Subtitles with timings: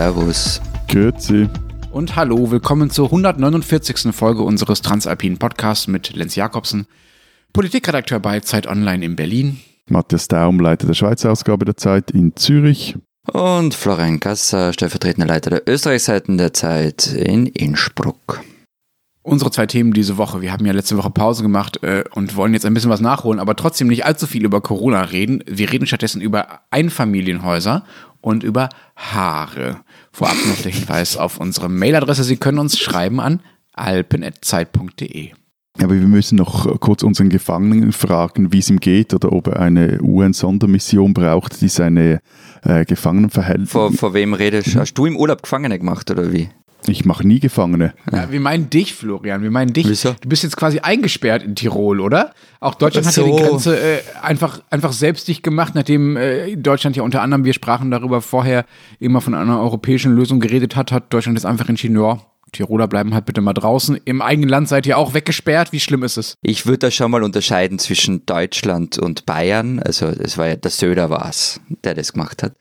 [0.00, 0.62] Servus.
[0.88, 1.46] Grüezi.
[1.92, 4.14] Und hallo, willkommen zur 149.
[4.14, 6.86] Folge unseres Transalpinen Podcasts mit Lenz Jakobsen,
[7.52, 9.60] Politikredakteur bei Zeit Online in Berlin.
[9.90, 12.96] Matthias Daum, Leiter der Schweizer Ausgabe der Zeit in Zürich.
[13.30, 18.40] Und Florian Gasser, stellvertretender Leiter der Österreichseiten der Zeit in Innsbruck.
[19.22, 20.40] Unsere zwei Themen diese Woche.
[20.40, 23.38] Wir haben ja letzte Woche Pause gemacht äh, und wollen jetzt ein bisschen was nachholen,
[23.38, 25.44] aber trotzdem nicht allzu viel über Corona reden.
[25.46, 27.84] Wir reden stattdessen über Einfamilienhäuser
[28.22, 29.82] und über Haare.
[30.12, 32.24] Vorab noch der Hinweis auf unsere Mailadresse.
[32.24, 33.40] Sie können uns schreiben an
[33.72, 35.30] alpen.zeit.de.
[35.78, 39.60] Aber wir müssen noch kurz unseren Gefangenen fragen, wie es ihm geht oder ob er
[39.60, 42.20] eine UN-Sondermission braucht, die seine
[42.62, 43.70] äh, Gefangenenverhältnisse.
[43.70, 44.80] Vor, vor wem redest du?
[44.80, 46.50] Hast du im Urlaub Gefangene gemacht oder wie?
[46.86, 47.94] Ich mache nie Gefangene.
[48.12, 49.42] Ja, wir meinen dich, Florian.
[49.42, 49.88] Wir meinen dich.
[49.88, 50.14] Wieso?
[50.20, 52.32] Du bist jetzt quasi eingesperrt in Tirol, oder?
[52.60, 53.36] Auch Deutschland Ach hat ja die so.
[53.36, 57.90] Grenze äh, einfach, einfach selbst dicht gemacht, nachdem äh, Deutschland ja unter anderem, wir sprachen
[57.90, 58.64] darüber vorher,
[58.98, 62.20] immer von einer europäischen Lösung geredet hat, hat Deutschland jetzt einfach entschieden, ja,
[62.52, 63.98] Tiroler bleiben halt bitte mal draußen.
[64.04, 65.72] Im eigenen Land seid ihr auch weggesperrt.
[65.72, 66.36] Wie schlimm ist es?
[66.42, 69.78] Ich würde da schon mal unterscheiden zwischen Deutschland und Bayern.
[69.78, 72.54] Also es war ja der Söder war's, der das gemacht hat.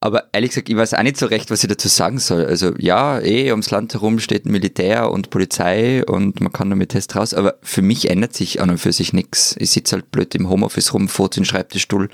[0.00, 2.44] Aber ehrlich gesagt, ich weiß auch nicht so recht, was ich dazu sagen soll.
[2.44, 6.90] Also ja, eh, ums Land herum steht Militär und Polizei und man kann nur mit
[6.90, 7.34] Test raus.
[7.34, 9.56] Aber für mich ändert sich an und für sich nichts.
[9.58, 12.10] Ich sitze halt blöd im Homeoffice rum, vor den Schreibtischstuhl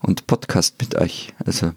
[0.00, 1.34] und Podcast mit euch.
[1.44, 1.72] Also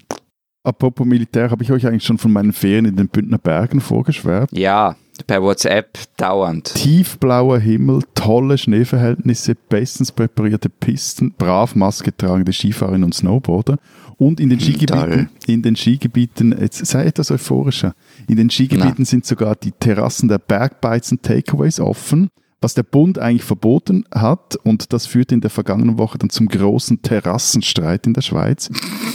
[0.64, 4.52] Apropos Militär, habe ich euch eigentlich schon von meinen Ferien in den Bündner Bergen vorgeschwärmt?
[4.52, 6.73] ja, per WhatsApp dauernd.
[6.75, 13.77] Tiefblauer Himmel, tolle Schneeverhältnisse, bestens präparierte Pisten, brav Maske tragende Skifahrerinnen und Snowboarder.
[14.19, 14.67] Und in den Toll.
[14.73, 17.95] Skigebieten, in den Skigebieten, jetzt sei etwas euphorischer,
[18.27, 22.27] in den Skigebieten sind sogar die Terrassen der Bergbeizen Takeaways offen,
[22.59, 24.57] was der Bund eigentlich verboten hat.
[24.57, 28.69] Und das führte in der vergangenen Woche dann zum großen Terrassenstreit in der Schweiz,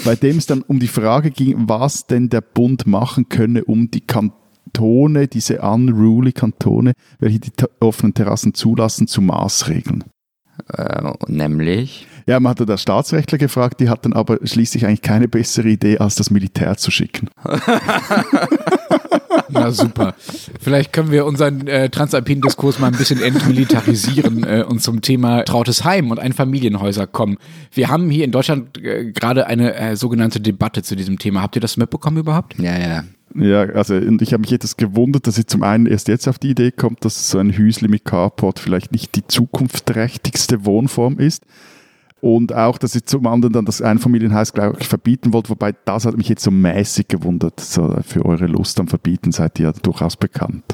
[0.07, 3.91] bei dem es dann um die Frage ging, was denn der Bund machen könne, um
[3.91, 10.05] die Kantone, diese unruly Kantone, welche die offenen Terrassen zulassen, zu maßregeln.
[10.73, 12.07] Äh, nämlich.
[12.27, 16.15] Ja, man hatte der Staatsrechtler gefragt, die hatten aber schließlich eigentlich keine bessere Idee, als
[16.15, 17.29] das Militär zu schicken.
[19.51, 20.15] Na super.
[20.61, 25.45] Vielleicht können wir unseren äh, transalpinen Diskurs mal ein bisschen entmilitarisieren äh, und zum Thema
[25.45, 27.37] trautes Heim und Einfamilienhäuser kommen.
[27.73, 31.43] Wir haben hier in Deutschland äh, gerade eine äh, sogenannte Debatte zu diesem Thema.
[31.43, 32.59] Habt ihr das mitbekommen überhaupt?
[32.59, 33.05] Ja, ja.
[33.37, 36.39] Ja, also und ich habe mich etwas gewundert, dass sie zum einen erst jetzt auf
[36.39, 41.43] die Idee kommt, dass so ein Hüsli mit Carport vielleicht nicht die zukunftsträchtigste Wohnform ist.
[42.25, 46.07] Und auch, dass sie zum anderen dann das Einfamilienhaus, glaube ich, verbieten wollt, wobei das
[46.07, 47.61] hat mich jetzt so mäßig gewundert.
[47.61, 50.65] So für eure Lust am Verbieten seid ihr ja durchaus bekannt.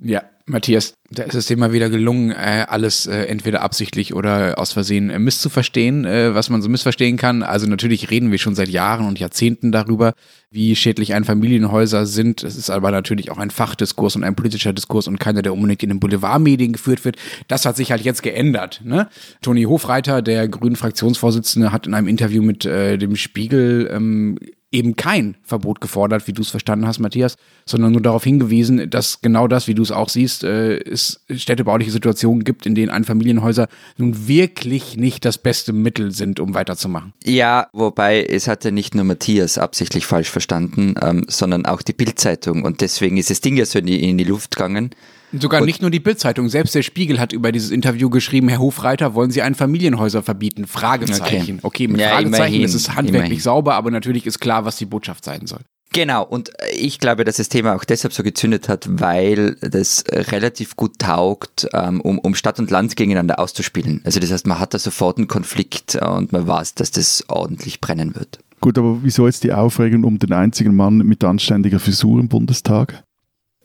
[0.00, 4.58] Ja, Matthias, da ist es dir mal wieder gelungen, äh, alles äh, entweder absichtlich oder
[4.58, 7.42] aus Versehen äh, misszuverstehen, was man so missverstehen kann.
[7.42, 10.14] Also natürlich reden wir schon seit Jahren und Jahrzehnten darüber,
[10.50, 12.42] wie schädlich Einfamilienhäuser sind.
[12.42, 15.82] Es ist aber natürlich auch ein Fachdiskurs und ein politischer Diskurs und keiner, der unbedingt
[15.82, 17.16] in den Boulevardmedien geführt wird.
[17.48, 18.80] Das hat sich halt jetzt geändert.
[18.84, 19.08] Ne?
[19.42, 24.38] Toni Hofreiter, der grünen Fraktionsvorsitzende, hat in einem Interview mit äh, dem Spiegel ähm,
[24.70, 29.22] eben kein Verbot gefordert, wie du es verstanden hast, Matthias, sondern nur darauf hingewiesen, dass
[29.22, 33.68] genau das, wie du es auch siehst, äh, es städtebauliche Situationen gibt, in denen Einfamilienhäuser
[33.96, 37.14] nun wirklich nicht das beste Mittel sind, um weiterzumachen.
[37.24, 41.94] Ja, wobei es hat ja nicht nur Matthias absichtlich falsch verstanden, ähm, sondern auch die
[41.94, 42.64] Bildzeitung.
[42.64, 44.90] Und deswegen ist das Ding ja so in die, in die Luft gegangen.
[45.38, 48.58] Sogar Und- nicht nur die Bildzeitung, selbst der Spiegel hat über dieses Interview geschrieben, Herr
[48.60, 50.66] Hofreiter, wollen Sie Einfamilienhäuser verbieten?
[50.66, 51.56] Fragezeichen.
[51.62, 51.84] Okay.
[51.84, 53.40] Okay, mit Ja, Fragezeichen immerhin, ist es handwerklich immerhin.
[53.40, 55.60] sauber, aber natürlich ist klar, was die Botschaft sein soll.
[55.92, 60.76] Genau, und ich glaube, dass das Thema auch deshalb so gezündet hat, weil das relativ
[60.76, 64.02] gut taugt, ähm, um, um Stadt und Land gegeneinander auszuspielen.
[64.04, 67.80] Also das heißt, man hat da sofort einen Konflikt und man weiß, dass das ordentlich
[67.80, 68.38] brennen wird.
[68.60, 73.02] Gut, aber wieso jetzt die Aufregung um den einzigen Mann mit anständiger Frisur im Bundestag?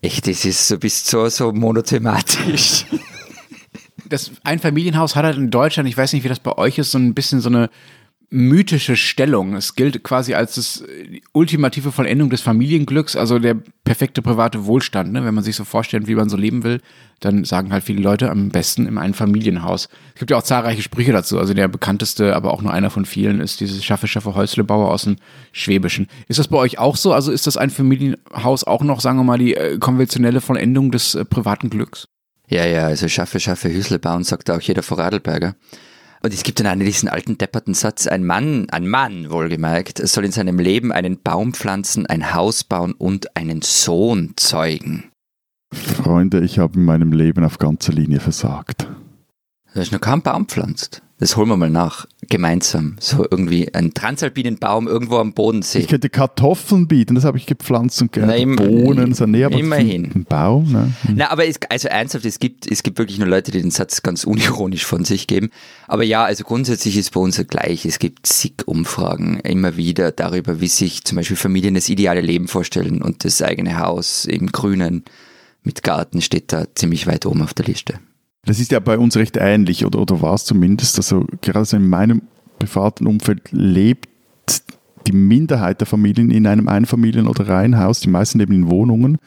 [0.03, 2.85] Echt, das ist so bis so, so monothematisch.
[4.09, 6.97] das Einfamilienhaus hat halt in Deutschland, ich weiß nicht, wie das bei euch ist, so
[6.97, 7.69] ein bisschen so eine
[8.33, 9.55] mythische Stellung.
[9.55, 15.13] Es gilt quasi als das äh, ultimative Vollendung des Familienglücks, also der perfekte private Wohlstand.
[15.13, 15.23] Ne?
[15.23, 16.81] Wenn man sich so vorstellt, wie man so leben will,
[17.19, 19.87] dann sagen halt viele Leute am besten in einem Familienhaus.
[20.15, 21.37] Es gibt ja auch zahlreiche Sprüche dazu.
[21.37, 25.03] Also der bekannteste, aber auch nur einer von vielen, ist dieses Schaffe, Schaffe, Häuslebauer aus
[25.03, 25.17] dem
[25.51, 26.07] Schwäbischen.
[26.27, 27.13] Ist das bei euch auch so?
[27.13, 31.13] Also ist das ein Familienhaus auch noch, sagen wir mal, die äh, konventionelle Vollendung des
[31.13, 32.07] äh, privaten Glücks?
[32.47, 35.55] Ja, ja, also schaffe, schaffe, Hüsle bauen, sagt auch jeder Vorarlberger.
[36.25, 40.23] Und es gibt dann einen diesen alten depperten Satz, ein Mann, ein Mann wohlgemerkt, soll
[40.23, 45.11] in seinem Leben einen Baum pflanzen, ein Haus bauen und einen Sohn zeugen.
[45.73, 48.87] Freunde, ich habe in meinem Leben auf ganzer Linie versagt.
[49.73, 51.01] Du hast noch keinen Baum pflanzt.
[51.19, 52.95] Das holen wir mal nach, gemeinsam.
[52.99, 55.79] So irgendwie ein transalpinen Baum irgendwo am Bodensee.
[55.79, 59.57] Ich könnte Kartoffeln bieten, das habe ich gepflanzt und gerne im, Bohnen, so nee, aber
[59.57, 60.11] immerhin.
[60.13, 60.91] Ein Baum, ne?
[61.03, 61.15] Hm.
[61.15, 64.01] Na, aber es, also ernsthaft, es gibt, es gibt wirklich nur Leute, die den Satz
[64.01, 65.51] ganz unironisch von sich geben.
[65.87, 67.85] Aber ja, also grundsätzlich ist bei uns gleich.
[67.85, 72.47] Es gibt zig Umfragen immer wieder darüber, wie sich zum Beispiel Familien das ideale Leben
[72.47, 75.03] vorstellen und das eigene Haus im Grünen
[75.63, 77.99] mit Garten steht da ziemlich weit oben auf der Liste.
[78.45, 80.97] Das ist ja bei uns recht ähnlich, oder, oder war es zumindest.
[80.97, 82.23] Also gerade so in meinem
[82.59, 84.09] privaten Umfeld lebt
[85.07, 89.17] die Minderheit der Familien in einem Einfamilien- oder Reihenhaus, die meisten leben in Wohnungen.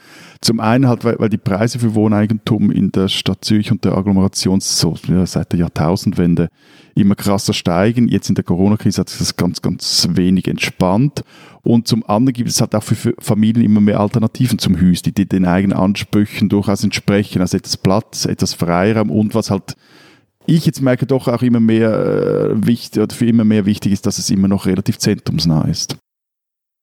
[0.40, 3.96] Zum einen halt, weil, weil die Preise für Wohneigentum in der Stadt Zürich und der
[3.96, 6.48] Agglomeration so ja, seit der Jahrtausendwende
[6.96, 8.08] immer krasser steigen.
[8.08, 11.22] Jetzt in der Corona-Krise hat sich das ganz, ganz wenig entspannt.
[11.62, 15.26] Und zum anderen gibt es halt auch für Familien immer mehr Alternativen zum die, die
[15.26, 17.40] den eigenen Ansprüchen durchaus entsprechen.
[17.42, 19.76] Also etwas Platz, etwas Freiraum und was halt
[20.46, 24.06] ich jetzt merke doch auch immer mehr äh, wichtig oder für immer mehr wichtig ist,
[24.06, 25.96] dass es immer noch relativ zentrumsnah ist.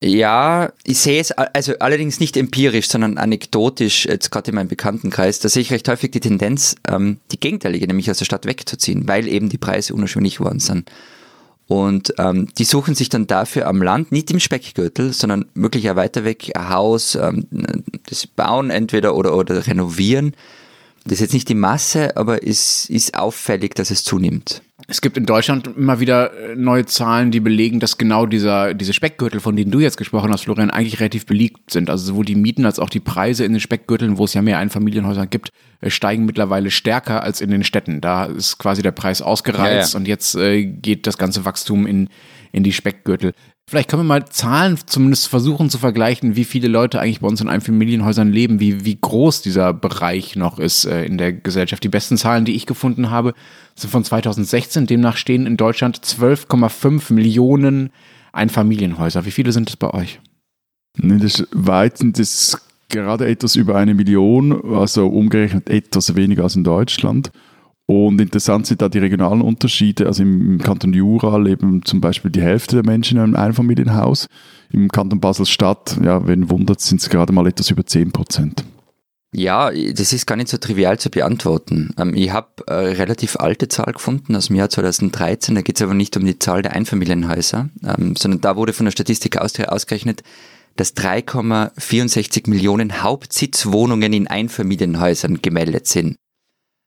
[0.06, 5.40] Ja, ich sehe es also allerdings nicht empirisch, sondern anekdotisch, jetzt gerade in meinem Bekanntenkreis,
[5.40, 9.08] da sehe ich recht häufig die Tendenz, ähm, die gegenteilige, nämlich aus der Stadt wegzuziehen,
[9.08, 10.92] weil eben die Preise unerschwinglich geworden sind.
[11.68, 16.24] Und ähm, die suchen sich dann dafür am Land, nicht im Speckgürtel, sondern möglicherweise weiter
[16.26, 17.48] weg ein Haus, ähm,
[18.10, 20.36] das bauen entweder oder, oder renovieren
[21.06, 24.62] das ist jetzt nicht die Masse, aber es ist auffällig, dass es zunimmt.
[24.88, 28.94] Es gibt in Deutschland immer wieder äh, neue Zahlen, die belegen, dass genau dieser, diese
[28.94, 31.90] Speckgürtel, von denen du jetzt gesprochen hast, Florian, eigentlich relativ beliebt sind.
[31.90, 34.60] Also sowohl die Mieten als auch die Preise in den Speckgürteln, wo es ja mehr
[34.60, 35.50] Einfamilienhäuser gibt,
[35.82, 38.02] äh, steigen mittlerweile stärker als in den Städten.
[38.02, 40.02] Da ist quasi der Preis ausgereizt ja, ja.
[40.02, 42.10] und jetzt äh, geht das ganze Wachstum in,
[42.52, 43.34] in die Speckgürtel.
[43.70, 47.42] Vielleicht können wir mal Zahlen zumindest versuchen zu vergleichen, wie viele Leute eigentlich bei uns
[47.42, 51.84] in Einfamilienhäusern leben, wie, wie groß dieser Bereich noch ist äh, in der Gesellschaft.
[51.84, 53.34] Die besten Zahlen, die ich gefunden habe,
[53.76, 54.86] sind von 2016.
[54.86, 57.90] Demnach stehen in Deutschland 12,5 Millionen
[58.34, 59.26] Einfamilienhäuser.
[59.26, 60.20] Wie viele sind es bei euch?
[60.98, 62.58] Nee, das weit sind es
[62.90, 67.32] gerade etwas über eine Million, also umgerechnet etwas weniger als in Deutschland.
[67.86, 70.08] Und interessant sind da die regionalen Unterschiede.
[70.08, 74.28] Also im Kanton Jura leben zum Beispiel die Hälfte der Menschen in einem Einfamilienhaus.
[74.72, 78.64] Im Kanton Basel-Stadt, ja, wenn wundert, sind es gerade mal etwas über 10 Prozent.
[79.36, 81.94] Ja, das ist gar nicht so trivial zu beantworten.
[81.98, 85.56] Ähm, ich habe eine relativ alte Zahl gefunden aus dem Jahr 2013.
[85.56, 88.86] Da geht es aber nicht um die Zahl der Einfamilienhäuser, ähm, sondern da wurde von
[88.86, 90.22] der Statistik ausgerechnet,
[90.76, 96.16] dass 3,64 Millionen Hauptsitzwohnungen in Einfamilienhäusern gemeldet sind.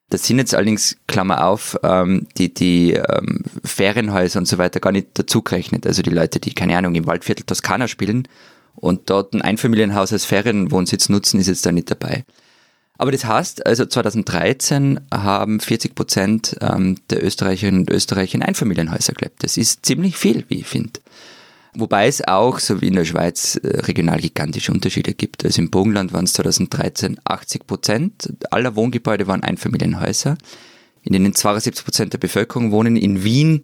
[0.09, 4.93] Das sind jetzt allerdings, Klammer auf, ähm, die, die ähm, Ferienhäuser und so weiter gar
[4.93, 5.87] nicht dazugerechnet.
[5.87, 8.29] Also die Leute, die, keine Ahnung, im Waldviertel Toskana spielen
[8.77, 12.25] und dort ein Einfamilienhaus als Ferienwohnsitz nutzen, ist jetzt da nicht dabei.
[12.99, 19.13] Aber das heißt, also 2013 haben 40 Prozent ähm, der Österreicherinnen und Österreicher in Einfamilienhäuser
[19.13, 19.43] gelebt.
[19.43, 21.01] Das ist ziemlich viel, wie ich finde.
[21.79, 25.45] Wobei es auch, so wie in der Schweiz, äh, regional gigantische Unterschiede gibt.
[25.45, 30.39] Also im Burgenland waren es 2013 80 Prozent aller Wohngebäude waren Einfamilienhäuser,
[31.03, 32.97] in denen 72 Prozent der Bevölkerung wohnen.
[32.97, 33.63] In Wien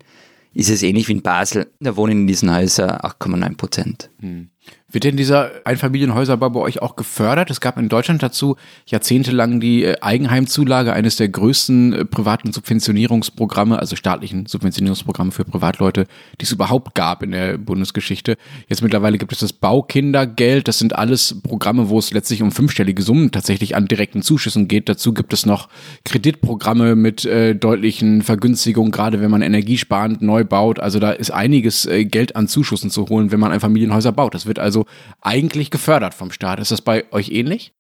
[0.53, 1.71] ist es ähnlich wie in Basel.
[1.81, 4.11] Da wohnen in diesen Häusern 8,9 Prozent.
[4.21, 4.51] Hm.
[4.93, 7.51] Wird denn dieser Einfamilienhäuserbau bei euch auch gefördert?
[7.51, 8.57] Es gab in Deutschland dazu
[8.87, 16.07] jahrzehntelang die äh, Eigenheimzulage, eines der größten äh, privaten Subventionierungsprogramme, also staatlichen Subventionierungsprogramme für Privatleute,
[16.41, 18.37] die es überhaupt gab in der Bundesgeschichte.
[18.69, 20.69] Jetzt mittlerweile gibt es das Baukindergeld.
[20.69, 24.91] Das sind alles Programme, wo es letztlich um fünfstellige Summen tatsächlich an direkten Zuschüssen geht.
[24.91, 25.71] Dazu gibt es noch
[26.05, 30.81] Kreditprogramme mit äh, deutlichen Vergünstigungen, gerade wenn man energiesparend neu baut.
[30.81, 34.35] Also da ist einiges äh, Geld an Zuschüssen zu holen, wenn man Einfamilienhäuser baut.
[34.35, 34.82] Das wird also
[35.21, 36.61] eigentlich gefördert vom Staat.
[36.61, 37.73] Ist das bei euch ähnlich?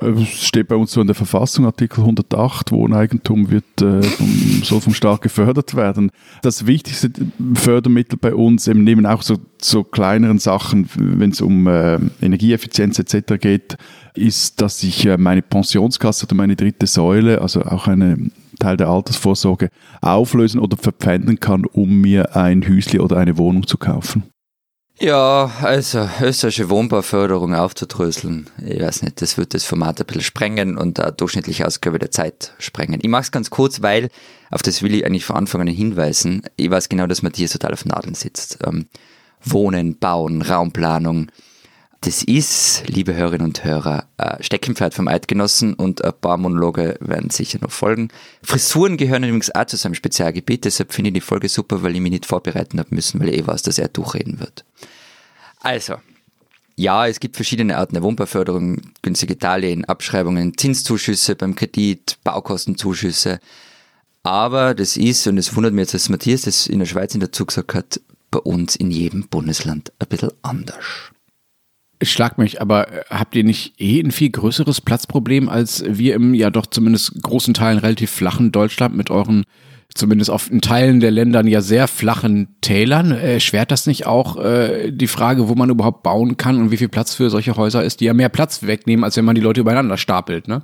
[0.00, 4.62] Äh, es steht bei uns so in der Verfassung, Artikel 108, Wohneigentum wird, äh, vom,
[4.62, 6.10] soll vom Staat gefördert werden.
[6.42, 7.10] Das wichtigste
[7.54, 12.98] Fördermittel bei uns, eben neben auch so, so kleineren Sachen, wenn es um äh, Energieeffizienz
[12.98, 13.40] etc.
[13.40, 13.76] geht,
[14.14, 18.88] ist, dass ich äh, meine Pensionskasse oder meine dritte Säule, also auch eine Teil der
[18.88, 24.24] Altersvorsorge, auflösen oder verpfänden kann, um mir ein Hüsli oder eine Wohnung zu kaufen.
[25.00, 30.76] Ja, also österreichische Wohnbauförderung aufzudröseln, ich weiß nicht, das wird das Format ein bisschen sprengen
[30.76, 32.98] und eine durchschnittliche Ausgabe der Zeit sprengen.
[33.00, 34.10] Ich mache es ganz kurz, weil,
[34.50, 37.74] auf das will ich eigentlich von Anfang an hinweisen, ich weiß genau, dass Matthias total
[37.74, 38.58] auf Nadeln sitzt.
[38.66, 38.88] Ähm,
[39.40, 41.30] Wohnen, Bauen, Raumplanung,
[42.02, 44.06] das ist, liebe Hörerinnen und Hörer,
[44.40, 48.08] Steckenpferd vom Eidgenossen und ein paar Monologe werden sicher noch folgen.
[48.42, 52.00] Frisuren gehören übrigens auch zu seinem Spezialgebiet, deshalb finde ich die Folge super, weil ich
[52.00, 54.64] mich nicht vorbereiten habe müssen, weil ich eh weiß, dass er durchreden wird.
[55.60, 55.96] Also,
[56.76, 63.40] ja, es gibt verschiedene Arten der Wohnbauförderung, günstige Darlehen, Abschreibungen, Zinszuschüsse beim Kredit, Baukostenzuschüsse.
[64.22, 67.20] Aber das ist, und es wundert mich jetzt, dass Matthias das in der Schweiz in
[67.20, 68.00] dazu gesagt hat,
[68.30, 70.84] bei uns in jedem Bundesland ein bisschen anders.
[72.02, 76.34] Schlag mich, aber äh, habt ihr nicht eh ein viel größeres Platzproblem als wir im
[76.34, 79.44] ja doch zumindest großen Teilen relativ flachen Deutschland mit euren
[79.94, 83.12] zumindest auf in Teilen der Ländern ja sehr flachen Tälern.
[83.12, 86.76] Äh, schwert das nicht auch äh, die Frage, wo man überhaupt bauen kann und wie
[86.76, 89.40] viel Platz für solche Häuser ist, die ja mehr Platz wegnehmen, als wenn man die
[89.40, 90.62] Leute übereinander stapelt, ne?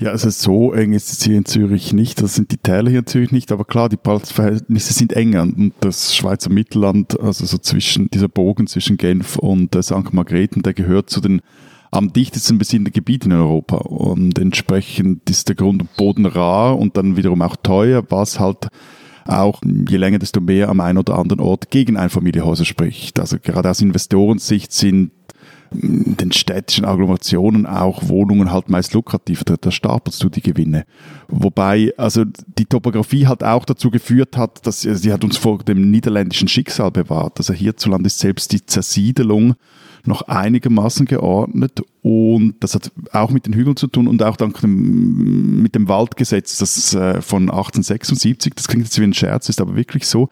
[0.00, 2.22] Ja, also so eng ist es hier in Zürich nicht.
[2.22, 3.52] Das sind die Täler hier in Zürich nicht.
[3.52, 5.42] Aber klar, die Platzverhältnisse sind enger.
[5.42, 10.12] Und das Schweizer Mittelland, also so zwischen dieser Bogen zwischen Genf und äh, St.
[10.12, 11.40] Margrethen, der gehört zu den
[11.92, 13.76] am dichtesten besiedelten Gebieten in Europa.
[13.76, 18.68] Und entsprechend ist der Grund und Boden rar und dann wiederum auch teuer, was halt
[19.26, 23.20] auch je länger, desto mehr am einen oder anderen Ort gegen Einfamilienhäuser spricht.
[23.20, 25.12] Also gerade aus Investorensicht sind
[25.74, 30.84] in den städtischen Agglomerationen auch Wohnungen halt meist lukrativer, da, da stapelst du die Gewinne.
[31.28, 35.90] Wobei, also die Topografie halt auch dazu geführt hat, dass sie hat uns vor dem
[35.90, 37.38] niederländischen Schicksal bewahrt.
[37.38, 39.54] Also hierzulande ist selbst die Zersiedelung
[40.06, 44.60] noch einigermaßen geordnet und das hat auch mit den Hügeln zu tun und auch dank
[44.60, 49.60] dem, mit dem Waldgesetz, das äh, von 1876, das klingt jetzt wie ein Scherz, ist
[49.60, 50.28] aber wirklich so.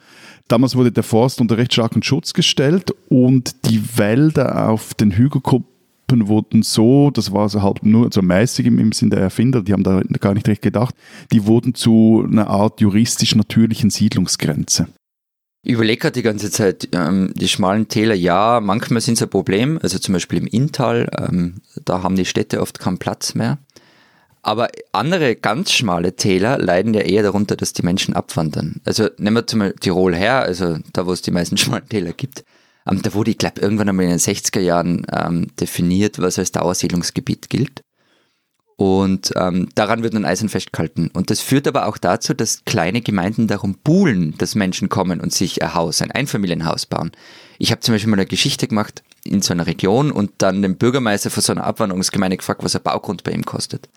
[0.49, 5.67] Damals wurde der Forst unter recht starken Schutz gestellt und die Wälder auf den Hügelkuppen
[6.11, 9.73] wurden so, das war so halt nur so mäßig im, im Sinn der Erfinder, die
[9.73, 10.95] haben da gar nicht recht gedacht,
[11.31, 14.89] die wurden zu einer Art juristisch natürlichen Siedlungsgrenze.
[15.62, 19.29] Ich überlege gerade die ganze Zeit, ähm, die schmalen Täler, ja, manchmal sind es ein
[19.29, 23.59] Problem, also zum Beispiel im Inntal, ähm, da haben die Städte oft keinen Platz mehr.
[24.43, 28.81] Aber andere ganz schmale Täler leiden ja eher darunter, dass die Menschen abwandern.
[28.87, 32.14] Also nehmen wir zum Beispiel Tirol her, also da, wo es die meisten schmalen Täler
[32.14, 32.45] gibt.
[32.90, 36.52] Ähm, da wurde, ich glaube, irgendwann einmal in den 60er Jahren ähm, definiert, was als
[36.52, 37.83] Dauersiedlungsgebiet gilt.
[38.80, 41.10] Und ähm, daran wird nun eisern festgehalten.
[41.12, 45.34] Und das führt aber auch dazu, dass kleine Gemeinden darum buhlen, dass Menschen kommen und
[45.34, 47.12] sich ein Haus, ein Einfamilienhaus bauen.
[47.58, 50.78] Ich habe zum Beispiel mal eine Geschichte gemacht in so einer Region und dann den
[50.78, 53.90] Bürgermeister von so einer Abwanderungsgemeinde gefragt, was ein Baugrund bei ihm kostet.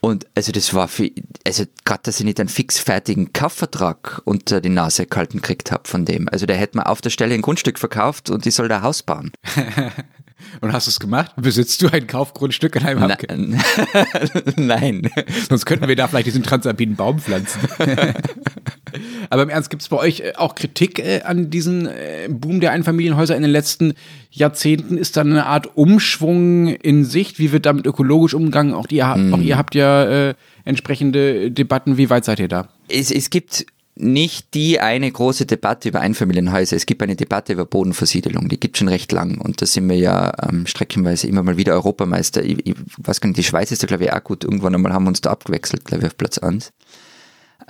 [0.00, 1.08] Und also das war für,
[1.46, 6.04] also gerade, dass ich nicht einen fixfertigen Kaufvertrag unter die Nase gehalten gekriegt habe von
[6.04, 6.28] dem.
[6.28, 8.82] Also der hätte mir auf der Stelle ein Grundstück verkauft und ich soll da ein
[8.82, 9.30] Haus bauen.
[10.60, 11.32] Und hast du es gemacht?
[11.36, 13.26] Besitzt du ein Kaufgrundstück in einem Hamke?
[14.56, 15.10] Nein.
[15.48, 17.60] Sonst könnten wir da vielleicht diesen transalpinen Baum pflanzen.
[19.30, 22.60] Aber im Ernst, gibt es bei euch äh, auch Kritik äh, an diesem äh, Boom
[22.60, 23.94] der Einfamilienhäuser in den letzten
[24.30, 24.98] Jahrzehnten?
[24.98, 27.38] Ist da eine Art Umschwung in Sicht?
[27.38, 28.74] Wie wird damit ökologisch umgegangen?
[28.74, 29.34] Auch ihr, mm.
[29.34, 31.96] auch ihr habt ja äh, entsprechende Debatten.
[31.96, 32.68] Wie weit seid ihr da?
[32.88, 33.66] Es, es gibt
[34.00, 36.76] nicht die eine große Debatte über Einfamilienhäuser.
[36.76, 39.96] Es gibt eine Debatte über Bodenversiedelung, die gibt schon recht lang und da sind wir
[39.96, 42.42] ja ähm, streckenweise immer mal wieder Europameister.
[42.42, 44.44] Ich, ich weiß gar nicht, die Schweiz ist da glaube ich auch gut.
[44.44, 46.72] Irgendwann einmal haben wir uns da abgewechselt, glaube ich, auf Platz 1.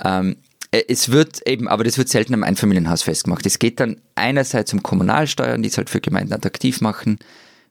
[0.03, 0.37] Ähm,
[0.71, 3.45] äh, es wird eben, aber das wird selten am Einfamilienhaus festgemacht.
[3.47, 7.19] Es geht dann einerseits um Kommunalsteuern, die es halt für Gemeinden attraktiv machen,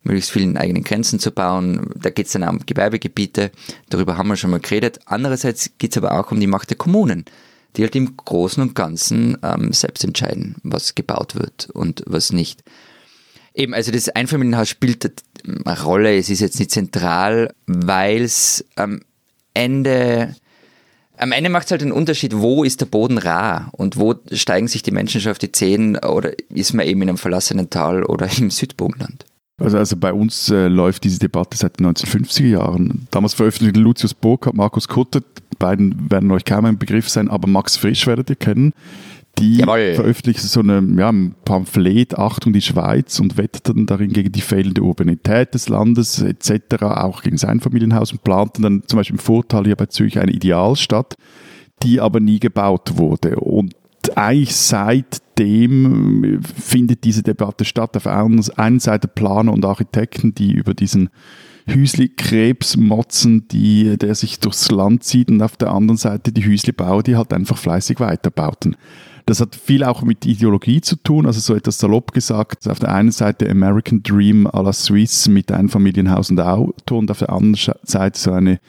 [0.03, 1.91] möglichst vielen eigenen Grenzen zu bauen.
[1.95, 3.51] Da geht es dann auch um Gewerbegebiete,
[3.89, 4.99] darüber haben wir schon mal geredet.
[5.05, 7.25] Andererseits geht es aber auch um die Macht der Kommunen
[7.75, 12.63] die halt im Großen und Ganzen ähm, selbst entscheiden, was gebaut wird und was nicht.
[13.53, 15.11] Eben, also das Einfamilienhaus spielt
[15.65, 19.01] eine Rolle, es ist jetzt nicht zentral, weil es am
[19.53, 20.35] Ende,
[21.17, 24.67] am Ende macht es halt einen Unterschied, wo ist der Boden rar und wo steigen
[24.67, 28.03] sich die Menschen schon auf die Zehen oder ist man eben in einem verlassenen Tal
[28.03, 29.25] oder im Südbogenland.
[29.59, 33.07] Also, also bei uns äh, läuft diese Debatte seit den 1950er Jahren.
[33.11, 35.21] Damals veröffentlichte Lucius Burkhardt, Markus Kutter,
[35.59, 38.73] beiden werden euch kaum ein Begriff sein, aber Max Frisch werdet ihr kennen.
[39.37, 39.93] Die Jawohl.
[39.95, 44.41] veröffentlicht so eine, ja, ein Pamphlet Achtung die Schweiz und wettet dann darin gegen die
[44.41, 49.23] fehlende Urbanität des Landes etc., auch gegen sein Familienhaus und planten dann zum Beispiel im
[49.23, 51.15] Vorteil hier bei Zürich eine Idealstadt,
[51.83, 53.37] die aber nie gebaut wurde.
[53.37, 53.73] Und
[54.15, 57.95] eigentlich seitdem findet diese Debatte statt.
[57.95, 61.09] Auf der einen Seite Planer und Architekten, die über diesen
[61.73, 67.03] Hüsli-Krebs motzen, die, der sich durchs Land zieht und auf der anderen Seite die Hüsli-Bauer,
[67.03, 68.75] die halt einfach fleißig weiterbauten.
[69.25, 72.67] Das hat viel auch mit Ideologie zu tun, also so etwas salopp gesagt.
[72.67, 77.19] Auf der einen Seite American Dream à la Suisse mit Einfamilienhaus und Auto und auf
[77.19, 78.59] der anderen Seite so eine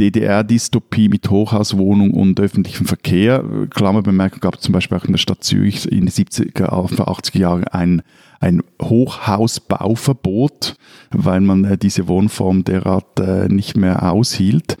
[0.00, 3.44] DDR-Dystopie mit Hochhauswohnung und öffentlichem Verkehr.
[3.70, 7.64] Klammerbemerkung gab es zum Beispiel auch in der Stadt Zürich in den 70er, 80er Jahren
[7.68, 8.02] ein,
[8.40, 10.76] ein Hochhausbauverbot,
[11.10, 14.76] weil man äh, diese Wohnform derart äh, nicht mehr aushielt.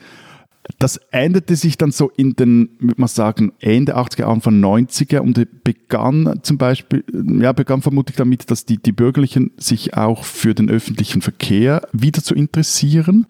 [0.78, 5.64] Das änderte sich dann so in den, würde man sagen, Ende 80er, Anfang 90er und
[5.64, 7.04] begann zum Beispiel,
[7.40, 12.22] ja, begann vermutlich damit, dass die, die Bürgerlichen sich auch für den öffentlichen Verkehr wieder
[12.22, 13.26] zu interessieren,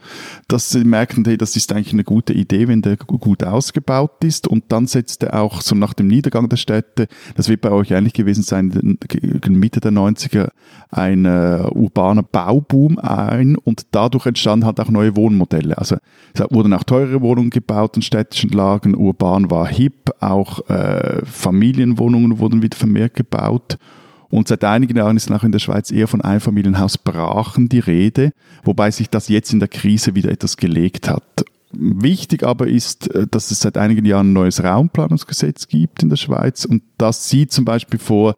[0.49, 4.47] dass sie merkten, hey, das ist eigentlich eine gute Idee, wenn der gut ausgebaut ist
[4.47, 8.13] und dann setzte auch so nach dem Niedergang der Städte, das wird bei euch ähnlich
[8.13, 8.99] gewesen sein,
[9.49, 10.51] Mitte der 90er,
[10.91, 15.79] ein äh, urbaner Bauboom ein und dadurch entstanden halt auch neue Wohnmodelle.
[15.79, 15.97] Also
[16.35, 22.39] es wurden auch teurere Wohnungen gebaut in städtischen Lagen, urban war hip, auch äh, Familienwohnungen
[22.39, 23.79] wurden wieder vermehrt gebaut.
[24.33, 28.33] Und seit einigen Jahren ist auch in der Schweiz eher von Einfamilienhausbrachen die Rede,
[28.65, 31.45] wobei sich das jetzt in der Krise wieder etwas gelegt hat.
[31.73, 36.17] Wichtig aber ist, äh, dass es seit einigen Jahren ein neues Raumplanungsgesetz gibt in der
[36.17, 38.35] Schweiz und das sieht zum Beispiel vor,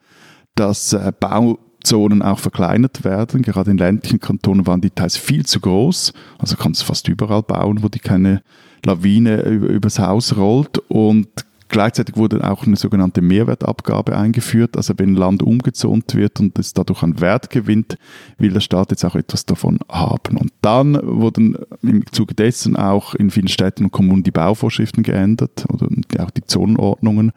[0.54, 3.42] dass äh, Bauzonen auch verkleinert werden.
[3.42, 6.12] Gerade in ländlichen Kantonen waren die teils viel zu groß.
[6.38, 8.42] Also kannst du fast überall bauen, wo die keine
[8.86, 11.28] Lawine übers Haus rollt und
[11.74, 14.76] Gleichzeitig wurde auch eine sogenannte Mehrwertabgabe eingeführt.
[14.76, 17.96] Also wenn Land umgezont wird und es dadurch an Wert gewinnt,
[18.38, 20.36] will der Staat jetzt auch etwas davon haben.
[20.36, 25.64] Und dann wurden im Zuge dessen auch in vielen Städten und Kommunen die Bauvorschriften geändert
[25.68, 25.88] oder
[26.22, 27.32] auch die Zonenordnungen.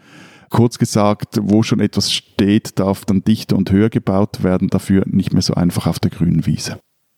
[0.52, 5.34] Kurz gesagt, wo schon etwas steht, darf dann dichter und höher gebaut werden, dafür nicht
[5.34, 6.78] mehr so einfach auf der grünen Wiese.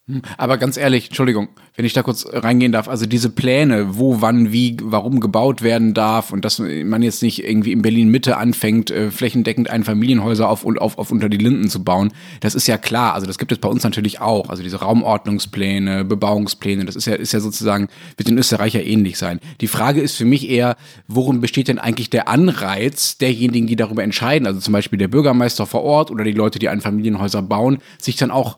[0.10, 4.22] Hm, aber ganz ehrlich, Entschuldigung, wenn ich da kurz reingehen darf, also diese Pläne, wo,
[4.22, 8.38] wann, wie, warum gebaut werden darf und dass man jetzt nicht irgendwie in Berlin Mitte
[8.38, 12.80] anfängt, äh, flächendeckend Einfamilienhäuser auf, auf, auf unter die Linden zu bauen, das ist ja
[12.80, 13.14] klar.
[13.14, 14.50] Also das gibt es bei uns natürlich auch.
[14.50, 17.88] Also diese Raumordnungspläne, Bebauungspläne, das ist ja, ist ja sozusagen,
[18.18, 19.40] wird in Österreich ja ähnlich sein.
[19.62, 20.76] Die Frage ist für mich eher,
[21.08, 25.68] worin besteht denn eigentlich der Anreiz derjenigen, die darüber entscheiden, also zum Beispiel der Bürgermeister
[25.68, 28.58] vor Ort oder die Leute, die Einfamilienhäuser bauen, sich dann auch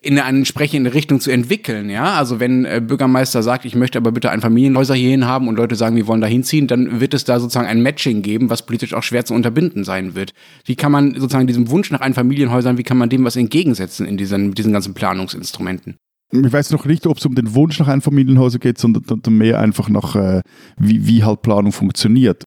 [0.00, 1.90] in eine entsprechende Richtung zu entwickeln.
[1.90, 5.56] Ja, also wenn äh, Bürgermeister sagt, ich möchte aber bitte ein Familienhäuser hierhin haben und
[5.56, 8.66] Leute sagen, wir wollen da hinziehen, dann wird es da sozusagen ein Matching geben, was
[8.66, 10.32] politisch auch schwer zu unterbinden sein wird.
[10.64, 14.16] Wie kann man sozusagen diesem Wunsch nach Einfamilienhäusern, wie kann man dem was entgegensetzen in
[14.16, 15.96] diesen, diesen ganzen Planungsinstrumenten?
[16.32, 19.60] Ich weiß noch nicht, ob es um den Wunsch nach einem Familienhäuser geht, sondern mehr
[19.60, 20.42] einfach nach, äh,
[20.78, 22.43] wie, wie halt Planung funktioniert.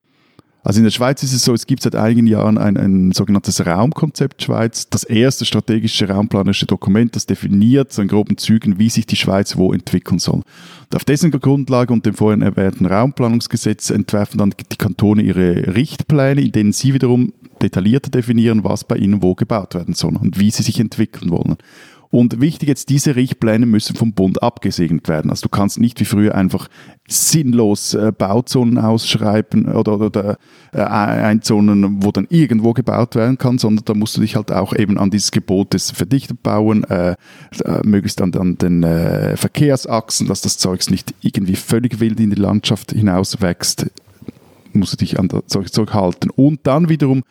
[0.67, 3.65] Also in der Schweiz ist es so, es gibt seit einigen Jahren ein, ein sogenanntes
[3.65, 9.05] Raumkonzept Schweiz, das erste strategische raumplanerische Dokument, das definiert so in groben Zügen, wie sich
[9.05, 10.41] die Schweiz wo entwickeln soll.
[10.89, 16.41] Und auf dessen Grundlage und dem vorhin erwähnten Raumplanungsgesetz entwerfen dann die Kantone ihre Richtpläne,
[16.41, 20.51] in denen sie wiederum detaillierter definieren, was bei ihnen wo gebaut werden soll und wie
[20.51, 21.55] sie sich entwickeln wollen.
[22.09, 25.29] Und wichtig jetzt, diese Richtpläne müssen vom Bund abgesegnet werden.
[25.29, 26.69] Also du kannst nicht wie früher einfach
[27.07, 30.37] sinnlos äh, Bauzonen ausschreiben oder, oder
[30.73, 34.73] äh, Einzonen, wo dann irgendwo gebaut werden kann, sondern da musst du dich halt auch
[34.73, 37.15] eben an dieses Gebot des Verdichtet bauen, äh,
[37.63, 42.29] äh, möglichst an, an den äh, Verkehrsachsen, dass das Zeugs nicht irgendwie völlig wild in
[42.29, 43.87] die Landschaft hinauswächst,
[44.73, 46.29] musst du dich an das Zeug zurückhalten.
[46.29, 47.23] Und dann wiederum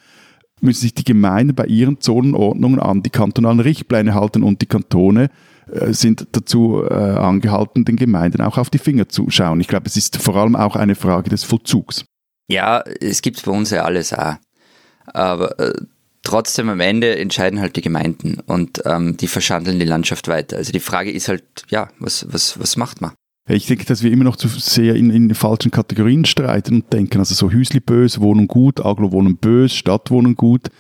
[0.61, 5.31] müssen sich die Gemeinden bei ihren Zonenordnungen an die kantonalen Richtpläne halten und die Kantone
[5.71, 9.61] äh, sind dazu äh, angehalten, den Gemeinden auch auf die Finger zu schauen.
[9.61, 12.05] Ich glaube, es ist vor allem auch eine Frage des Vollzugs.
[12.49, 14.37] Ja, es gibt bei uns ja alles auch.
[15.07, 15.75] Aber äh,
[16.23, 20.57] trotzdem am Ende entscheiden halt die Gemeinden und ähm, die verschandeln die Landschaft weiter.
[20.57, 23.13] Also die Frage ist halt, ja, was, was, was macht man?
[23.49, 27.19] Ich denke, dass wir immer noch zu sehr in, in falschen Kategorien streiten und denken.
[27.19, 30.71] Also so Hüsli böse, Wohnung gut, Aglo Wohnung böse, Stadtwohnung gut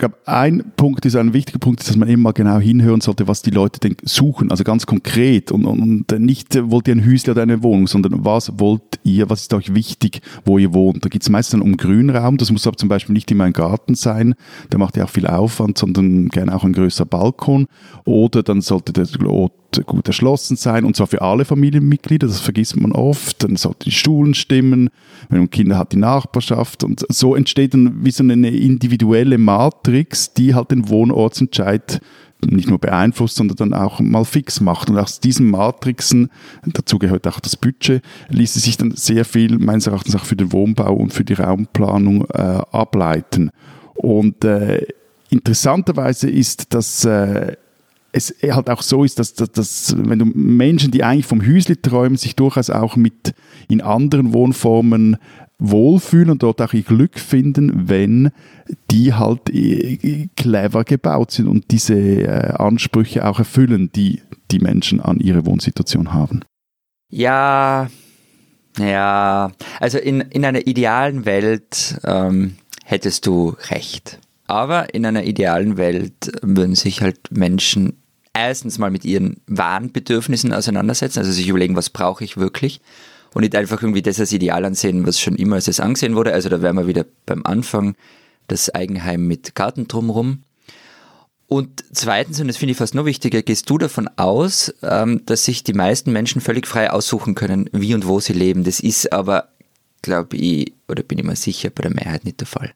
[0.00, 3.42] glaube, ein Punkt ist ein wichtiger Punkt, ist, dass man mal genau hinhören sollte, was
[3.42, 7.30] die Leute denn suchen, also ganz konkret und, und nicht äh, wollt ihr ein Hüsli
[7.30, 11.04] oder eine Wohnung, sondern was wollt ihr, was ist euch wichtig, wo ihr wohnt.
[11.04, 13.94] Da geht es meistens um Grünraum, das muss aber zum Beispiel nicht immer ein Garten
[13.94, 14.34] sein,
[14.72, 17.66] der macht ja auch viel Aufwand, sondern gerne auch ein größer Balkon
[18.04, 19.06] oder dann sollte der
[19.86, 23.92] gut erschlossen sein und zwar für alle Familienmitglieder, das vergisst man oft, dann sollten die
[23.92, 24.90] Schulen stimmen,
[25.28, 30.34] wenn man Kinder hat, die Nachbarschaft und so entsteht dann wie so eine individuelle Matrix,
[30.34, 32.00] die halt den Wohnortsentscheid
[32.46, 34.88] nicht nur beeinflusst, sondern dann auch mal fix macht.
[34.88, 36.30] Und aus diesen Matrixen,
[36.64, 40.52] dazu gehört auch das Budget, ließe sich dann sehr viel meines Erachtens auch für den
[40.52, 43.50] Wohnbau und für die Raumplanung äh, ableiten.
[43.94, 44.86] Und äh,
[45.28, 47.56] interessanterweise ist, dass äh,
[48.12, 51.76] es halt auch so ist, dass, dass, dass wenn du Menschen, die eigentlich vom Hüsli
[51.76, 53.34] träumen, sich durchaus auch mit
[53.68, 55.16] in anderen Wohnformen
[55.58, 58.30] wohlfühlen und dort auch ihr Glück finden, wenn
[58.90, 65.00] die halt äh, clever gebaut sind und diese äh, Ansprüche auch erfüllen, die die Menschen
[65.00, 66.40] an ihre Wohnsituation haben.
[67.10, 67.88] Ja,
[68.78, 74.18] ja, also in, in einer idealen Welt ähm, hättest du recht.
[74.46, 77.99] Aber in einer idealen Welt würden sich halt Menschen
[78.32, 82.80] erstens mal mit ihren wahren Bedürfnissen auseinandersetzen, also sich überlegen, was brauche ich wirklich
[83.34, 86.32] und nicht einfach irgendwie das als Ideal ansehen, was schon immer als das angesehen wurde.
[86.32, 87.94] Also da wären wir wieder beim Anfang,
[88.48, 90.42] das Eigenheim mit Garten drumherum.
[91.46, 95.44] Und zweitens, und das finde ich fast noch wichtiger, gehst du davon aus, ähm, dass
[95.44, 98.64] sich die meisten Menschen völlig frei aussuchen können, wie und wo sie leben.
[98.64, 99.48] Das ist aber,
[100.02, 102.72] glaube ich, oder bin ich mir sicher, bei der Mehrheit nicht der Fall.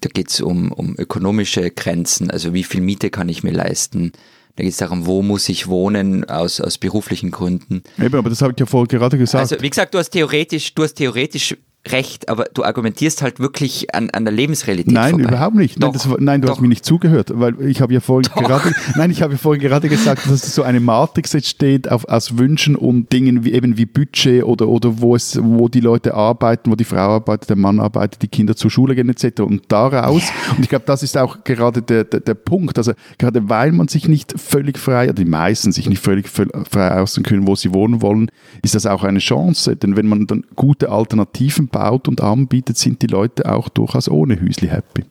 [0.00, 4.12] Da geht es um, um ökonomische Grenzen, also wie viel Miete kann ich mir leisten,
[4.56, 7.82] da geht es darum, wo muss ich wohnen aus, aus beruflichen Gründen.
[7.98, 9.40] Eben, aber das habe ich ja vorher gerade gesagt.
[9.40, 11.56] Also wie gesagt, du hast theoretisch, du hast theoretisch
[11.88, 15.28] recht, aber du argumentierst halt wirklich an, an der Lebensrealität Nein, vorbei.
[15.28, 15.82] überhaupt nicht.
[15.82, 16.54] Doch, nein, das, nein, du doch.
[16.54, 18.42] hast mir nicht zugehört, weil ich habe ja vorhin Doch.
[18.42, 22.38] gerade, nein, ich habe ja vorhin gerade gesagt, dass so eine Matrix entsteht auf, aus
[22.38, 26.70] Wünschen und Dingen wie eben wie Budget oder, oder wo es, wo die Leute arbeiten,
[26.70, 29.40] wo die Frau arbeitet, der Mann arbeitet, die Kinder zur Schule gehen etc.
[29.42, 30.22] Und daraus,
[30.56, 33.88] und ich glaube, das ist auch gerade der, der, der Punkt, also gerade weil man
[33.88, 37.54] sich nicht völlig frei, oder die meisten sich nicht völlig völ- frei aussuchen können, wo
[37.54, 38.30] sie wohnen wollen,
[38.62, 43.02] ist das auch eine Chance, denn wenn man dann gute Alternativen baut und anbietet, sind
[43.02, 45.04] die Leute auch durchaus ohne Hüsli happy.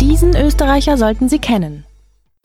[0.00, 1.84] Diesen Österreicher sollten Sie kennen.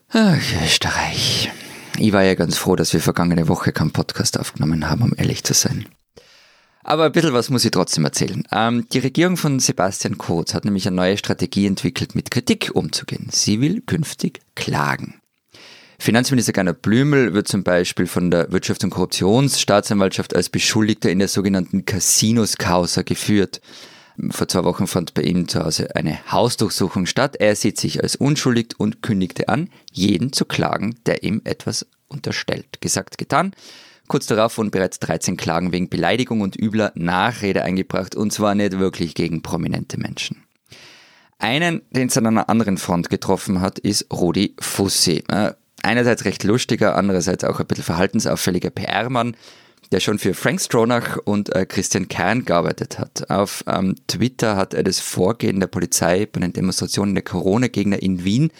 [0.08, 1.50] Ach, Österreich.
[1.98, 5.44] Ich war ja ganz froh, dass wir vergangene Woche keinen Podcast aufgenommen haben, um ehrlich
[5.44, 5.84] zu sein.
[6.82, 8.42] Aber ein bisschen was muss ich trotzdem erzählen.
[8.50, 13.28] Ähm, die Regierung von Sebastian Kurz hat nämlich eine neue Strategie entwickelt, mit Kritik umzugehen.
[13.30, 15.19] Sie will künftig klagen.
[16.00, 21.28] Finanzminister Gernot Blümel wird zum Beispiel von der Wirtschafts- und Korruptionsstaatsanwaltschaft als Beschuldigter in der
[21.28, 23.60] sogenannten Casinos-Causa geführt.
[24.30, 27.36] Vor zwei Wochen fand bei ihm zu Hause eine Hausdurchsuchung statt.
[27.36, 32.80] Er sieht sich als unschuldig und kündigte an, jeden zu klagen, der ihm etwas unterstellt.
[32.80, 33.52] Gesagt, getan.
[34.08, 38.78] Kurz darauf wurden bereits 13 Klagen wegen Beleidigung und übler Nachrede eingebracht und zwar nicht
[38.78, 40.44] wirklich gegen prominente Menschen.
[41.38, 45.24] Einen, den es an einer anderen Front getroffen hat, ist Rudi Fussi.
[45.82, 49.36] Einerseits recht lustiger, andererseits auch ein bisschen verhaltensauffälliger PR-Mann,
[49.92, 53.28] der schon für Frank Stronach und äh, Christian Kern gearbeitet hat.
[53.30, 58.24] Auf ähm, Twitter hat er das Vorgehen der Polizei bei den Demonstrationen der Corona-Gegner in
[58.24, 58.52] Wien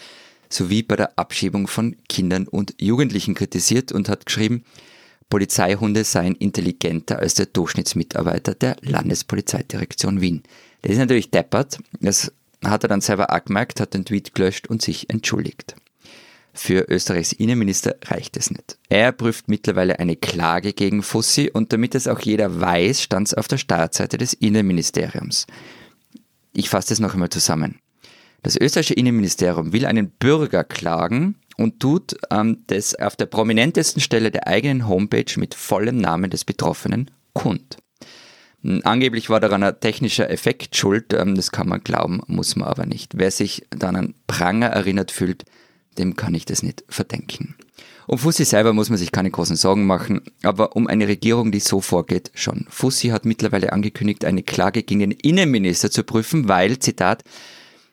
[0.49, 4.65] sowie bei der Abschiebung von Kindern und Jugendlichen kritisiert und hat geschrieben,
[5.29, 10.43] Polizeihunde seien intelligenter als der Durchschnittsmitarbeiter der Landespolizeidirektion Wien.
[10.83, 11.79] Das ist natürlich deppert.
[12.01, 12.33] Das
[12.65, 15.77] hat er dann selber auch gemerkt, hat den Tweet gelöscht und sich entschuldigt.
[16.53, 18.79] Für Österreichs Innenminister reicht es nicht.
[18.89, 23.35] Er prüft mittlerweile eine Klage gegen Fussi und damit es auch jeder weiß, stand es
[23.35, 25.47] auf der Startseite des Innenministeriums.
[26.53, 27.79] Ich fasse das noch einmal zusammen.
[28.43, 34.31] Das österreichische Innenministerium will einen Bürger klagen und tut ähm, das auf der prominentesten Stelle
[34.31, 37.77] der eigenen Homepage mit vollem Namen des Betroffenen kund.
[38.63, 42.69] Hm, Angeblich war daran ein technischer Effekt schuld, ähm, das kann man glauben, muss man
[42.69, 43.19] aber nicht.
[43.19, 45.45] Wer sich dann an Pranger erinnert fühlt,
[46.01, 47.55] dem kann ich das nicht verdenken.
[48.07, 51.61] Um Fussi selber muss man sich keine großen Sorgen machen, aber um eine Regierung, die
[51.61, 52.67] so vorgeht, schon.
[52.69, 57.23] Fussi hat mittlerweile angekündigt, eine Klage gegen den Innenminister zu prüfen, weil, Zitat,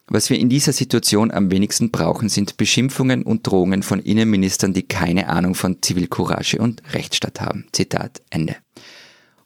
[0.07, 4.87] was wir in dieser Situation am wenigsten brauchen, sind Beschimpfungen und Drohungen von Innenministern, die
[4.87, 7.67] keine Ahnung von Zivilcourage und Rechtsstaat haben.
[7.73, 8.55] Zitat Ende.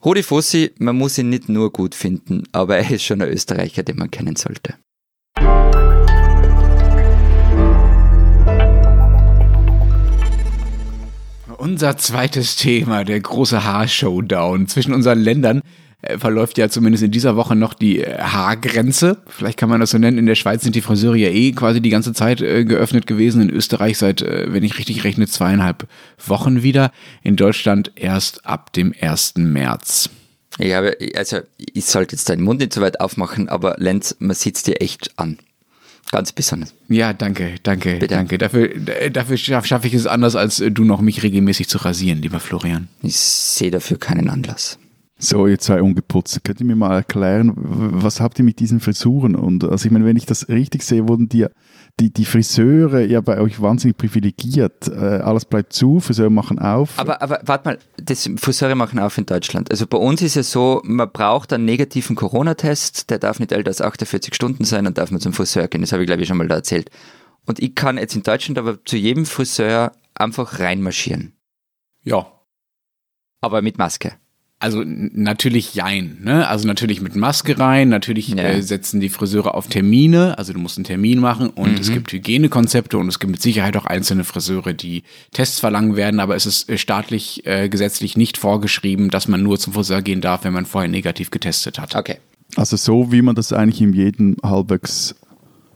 [0.05, 3.83] Rudi Fussi, man muss ihn nicht nur gut finden, aber er ist schon ein Österreicher,
[3.83, 4.75] den man kennen sollte.
[11.61, 15.61] Unser zweites Thema, der große Haar-Showdown zwischen unseren Ländern,
[16.01, 19.17] äh, verläuft ja zumindest in dieser Woche noch die äh, Haargrenze.
[19.27, 20.17] Vielleicht kann man das so nennen.
[20.17, 23.43] In der Schweiz sind die Friseure ja eh quasi die ganze Zeit äh, geöffnet gewesen.
[23.43, 25.87] In Österreich seit, äh, wenn ich richtig rechne, zweieinhalb
[26.25, 26.91] Wochen wieder.
[27.21, 29.35] In Deutschland erst ab dem 1.
[29.37, 30.09] März.
[30.59, 34.63] Habe, also, ich sollte jetzt deinen Mund nicht so weit aufmachen, aber Lenz, man sieht's
[34.63, 35.37] dir echt an.
[36.11, 36.73] Ganz besonders.
[36.89, 38.15] Ja, danke, danke, Bitte.
[38.15, 38.37] danke.
[38.37, 41.77] Dafür, d- dafür schaffe schaff ich es anders, als äh, du noch mich regelmäßig zu
[41.77, 42.89] rasieren, lieber Florian.
[43.01, 44.77] Ich sehe dafür keinen Anlass.
[45.17, 49.35] So, ihr zwei Ungeputzt, könnt ihr mir mal erklären, was habt ihr mit diesen Frisuren?
[49.35, 51.45] Und also ich meine, wenn ich das richtig sehe, wurden die,
[52.01, 54.87] die, die Friseure ja bei euch wahnsinnig privilegiert.
[54.87, 56.97] Äh, alles bleibt zu, Friseure machen auf.
[56.97, 59.69] Aber, aber warte mal, das Friseure machen auf in Deutschland.
[59.69, 63.69] Also bei uns ist es so, man braucht einen negativen Corona-Test, der darf nicht älter
[63.69, 65.81] als 48 Stunden sein und darf man zum Friseur gehen.
[65.81, 66.89] Das habe ich, glaube ich, schon mal da erzählt.
[67.45, 71.33] Und ich kann jetzt in Deutschland aber zu jedem Friseur einfach reinmarschieren.
[72.03, 72.25] Ja,
[73.41, 74.13] Aber mit Maske.
[74.61, 76.47] Also natürlich jein, ne?
[76.47, 78.37] Also natürlich mit Maske rein, natürlich Ja.
[78.43, 82.11] äh, setzen die Friseure auf Termine, also du musst einen Termin machen und es gibt
[82.11, 86.45] Hygienekonzepte und es gibt mit Sicherheit auch einzelne Friseure, die Tests verlangen werden, aber es
[86.45, 90.53] ist äh, staatlich, äh, gesetzlich nicht vorgeschrieben, dass man nur zum Friseur gehen darf, wenn
[90.53, 91.95] man vorher negativ getestet hat.
[91.95, 92.17] Okay.
[92.55, 95.15] Also so, wie man das eigentlich in jedem halbwegs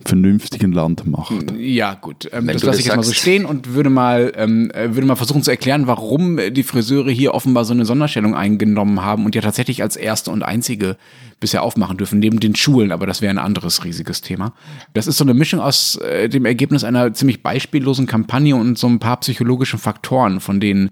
[0.05, 1.33] vernünftigen Land macht.
[1.57, 2.29] Ja, gut.
[2.31, 5.15] Ähm, das lasse ich jetzt mal so stehen und würde mal, ähm, äh, würde mal
[5.15, 9.41] versuchen zu erklären, warum die Friseure hier offenbar so eine Sonderstellung eingenommen haben und ja
[9.41, 10.97] tatsächlich als erste und einzige
[11.39, 14.53] bisher aufmachen dürfen, neben den Schulen, aber das wäre ein anderes riesiges Thema.
[14.93, 18.87] Das ist so eine Mischung aus äh, dem Ergebnis einer ziemlich beispiellosen Kampagne und so
[18.87, 20.91] ein paar psychologischen Faktoren, von denen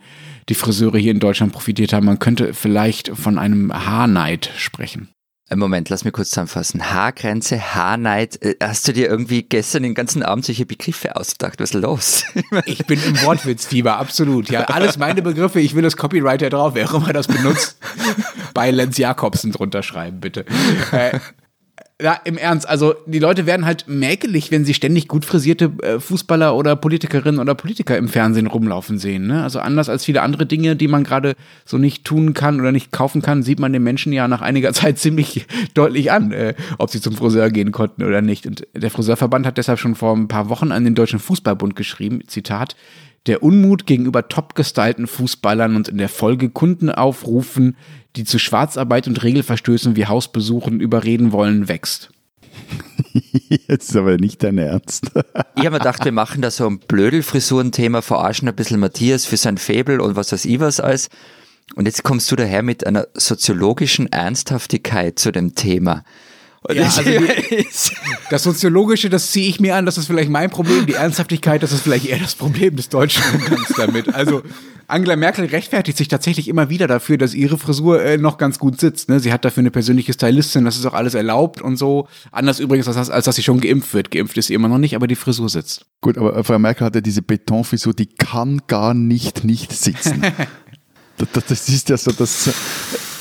[0.49, 2.06] die Friseure hier in Deutschland profitiert haben.
[2.06, 5.12] Man könnte vielleicht von einem Haarneid sprechen.
[5.59, 6.91] Moment, lass mich kurz zusammenfassen.
[6.91, 8.41] Haargrenze, Haarneid.
[8.41, 11.59] Äh, hast du dir irgendwie gestern den ganzen Abend solche Begriffe ausgedacht?
[11.59, 12.23] Was ist los?
[12.65, 14.49] Ich bin im Wortwitzfieber, absolut.
[14.49, 15.59] Ja, alles meine Begriffe.
[15.59, 17.77] Ich will das Copyright drauf, wer auch immer das benutzt,
[18.53, 20.45] bei Lenz Jakobsen drunter schreiben, bitte.
[20.91, 21.19] Äh,
[22.01, 25.99] ja, im Ernst, also die Leute werden halt mäkelig, wenn sie ständig gut frisierte äh,
[25.99, 29.27] Fußballer oder Politikerinnen oder Politiker im Fernsehen rumlaufen sehen.
[29.27, 29.43] Ne?
[29.43, 32.91] Also anders als viele andere Dinge, die man gerade so nicht tun kann oder nicht
[32.91, 36.89] kaufen kann, sieht man den Menschen ja nach einiger Zeit ziemlich deutlich an, äh, ob
[36.89, 38.47] sie zum Friseur gehen konnten oder nicht.
[38.47, 42.21] Und der Friseurverband hat deshalb schon vor ein paar Wochen an den Deutschen Fußballbund geschrieben,
[42.27, 42.75] Zitat,
[43.27, 47.77] der Unmut gegenüber topgestylten Fußballern und in der Folge Kunden aufrufen,
[48.15, 52.12] die zu Schwarzarbeit und Regelverstößen wie Hausbesuchen überreden wollen, wächst.
[53.67, 55.12] Jetzt ist aber nicht dein Ernst.
[55.55, 59.38] ich habe mir gedacht, wir machen da so ein Blödelfrisuren-Thema, verarschen ein bisschen Matthias für
[59.38, 61.09] sein Faible und was weiß ich was alles.
[61.75, 66.03] Und jetzt kommst du daher mit einer soziologischen Ernsthaftigkeit zu dem Thema.
[66.71, 67.65] Ja, also die,
[68.30, 70.86] das Soziologische, das ziehe ich mir an, das ist vielleicht mein Problem.
[70.86, 74.13] Die Ernsthaftigkeit, das ist vielleicht eher das Problem des deutschen Umgangs damit.
[74.13, 74.43] Also
[74.88, 78.80] Angela Merkel rechtfertigt sich tatsächlich immer wieder dafür, dass ihre Frisur äh, noch ganz gut
[78.80, 79.10] sitzt.
[79.10, 79.19] Ne?
[79.19, 82.08] Sie hat dafür eine persönliche Stylistin, das ist auch alles erlaubt und so.
[82.32, 84.12] Anders übrigens, als, als dass sie schon geimpft wird.
[84.12, 85.86] Geimpft ist sie immer noch nicht, aber die Frisur sitzt.
[86.02, 90.21] Gut, aber Frau Merkel hat ja diese Betonfrisur, die kann gar nicht nicht sitzen.
[91.17, 92.49] das, das ist ja so das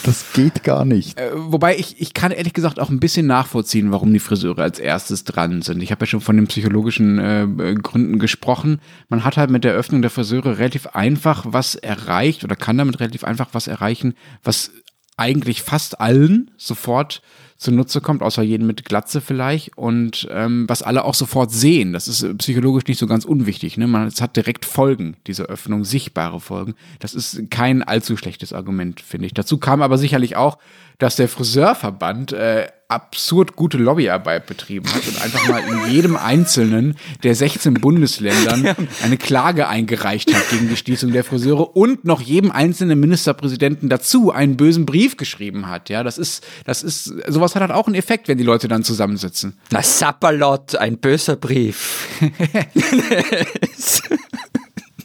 [0.04, 1.18] das geht gar nicht.
[1.18, 4.78] Äh, wobei ich, ich kann ehrlich gesagt auch ein bisschen nachvollziehen, warum die Friseure als
[4.78, 5.82] erstes dran sind.
[5.82, 8.80] Ich habe ja schon von den psychologischen äh, Gründen gesprochen.
[9.08, 13.00] Man hat halt mit der Öffnung der Friseure relativ einfach was erreicht oder kann damit
[13.00, 14.70] relativ einfach was erreichen, was
[15.16, 17.22] eigentlich fast allen sofort
[17.62, 19.77] zunutze kommt, außer jeden mit Glatze vielleicht.
[19.79, 23.79] Und ähm, was alle auch sofort sehen, das ist psychologisch nicht so ganz unwichtig.
[23.79, 23.87] Ne?
[23.87, 26.75] Man, es hat direkt Folgen, diese Öffnung, sichtbare Folgen.
[26.98, 29.35] Das ist kein allzu schlechtes Argument, finde ich.
[29.35, 30.59] Dazu kam aber sicherlich auch,
[30.98, 36.96] dass der Friseurverband äh, absurd gute Lobbyarbeit betrieben hat und einfach mal in jedem einzelnen
[37.22, 42.52] der 16 Bundesländern eine Klage eingereicht hat gegen die Schließung der Friseure und noch jedem
[42.52, 45.88] einzelnen Ministerpräsidenten dazu einen bösen Brief geschrieben hat.
[45.88, 48.85] Ja, das ist, das ist, sowas hat halt auch einen Effekt, wenn die Leute dann
[48.85, 49.59] zusammensitzen.
[49.70, 52.09] Na, Sapperlot, ein böser Brief.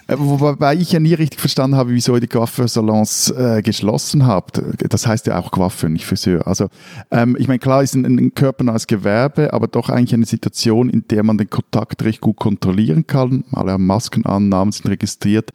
[0.08, 4.62] Äh, wobei ich ja nie richtig verstanden habe, wieso ihr die Coiffeursalons äh, geschlossen habt.
[4.90, 6.48] Das heißt ja auch Coiffeur, nicht Friseur.
[6.48, 6.68] Also
[7.12, 11.08] ähm, ich meine, klar ist ein, ein körpernahes Gewerbe, aber doch eigentlich eine Situation, in
[11.10, 13.44] der man den Kontakt recht gut kontrollieren kann.
[13.52, 15.52] Alle haben Masken an, Namen sind registriert.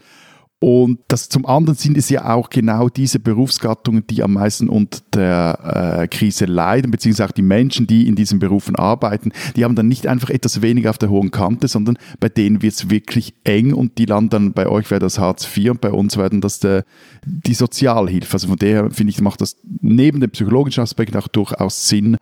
[0.63, 5.01] Und das zum anderen sind es ja auch genau diese Berufsgattungen, die am meisten unter
[5.13, 9.75] der äh, Krise leiden, beziehungsweise auch die Menschen, die in diesen Berufen arbeiten, die haben
[9.75, 13.35] dann nicht einfach etwas weniger auf der hohen Kante, sondern bei denen wird es wirklich
[13.43, 16.41] eng und die landen dann, bei euch wäre das Hartz IV und bei uns werden
[16.41, 16.85] das der,
[17.27, 18.35] die Sozialhilfe.
[18.35, 22.19] Also von daher finde ich, macht das neben dem psychologischen Aspekt auch durchaus Sinn,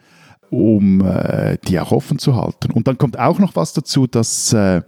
[0.48, 2.70] um äh, die auch offen zu halten.
[2.72, 4.80] Und dann kommt auch noch was dazu, dass äh,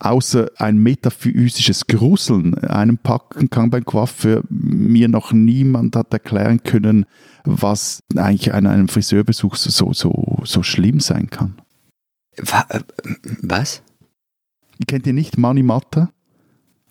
[0.00, 7.06] außer ein metaphysisches Gruseln einem packen kann beim Coiffeur, mir noch niemand hat erklären können,
[7.44, 11.60] was eigentlich an einem Friseurbesuch so, so, so schlimm sein kann.
[12.36, 12.80] Äh,
[13.42, 13.82] was?
[14.86, 16.10] Kennt ihr nicht Mani Matta?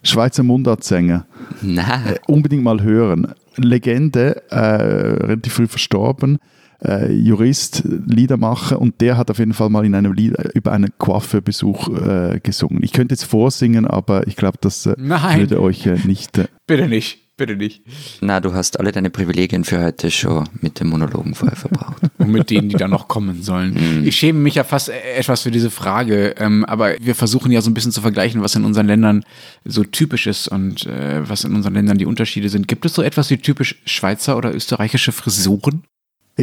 [0.04, 1.26] Schweizer Mundartsänger.
[1.62, 2.08] Nein.
[2.08, 3.34] Äh, unbedingt mal hören.
[3.58, 6.40] Legende, äh, relativ früh verstorben
[6.84, 10.92] äh, Jurist, Liedermacher und der hat auf jeden Fall mal in einem Lied über einen
[10.98, 12.84] Coiffeurbesuch äh, gesungen.
[12.84, 16.38] Ich könnte jetzt vorsingen, aber ich glaube, das äh, würde euch äh, nicht.
[16.38, 17.30] Äh, Bitte nicht.
[17.40, 17.84] Bitte nicht.
[18.20, 22.02] Na, du hast alle deine Privilegien für heute schon mit dem Monologen vorher verbraucht.
[22.18, 24.02] Und mit denen, die dann noch kommen sollen.
[24.02, 24.06] Mm.
[24.06, 27.62] Ich schäme mich ja fast e-, etwas für diese Frage, ähm, aber wir versuchen ja
[27.62, 29.24] so ein bisschen zu vergleichen, was in unseren Ländern
[29.64, 32.68] so typisch ist und äh, was in unseren Ländern die Unterschiede sind.
[32.68, 35.84] Gibt es so etwas wie typisch Schweizer oder österreichische Frisuren?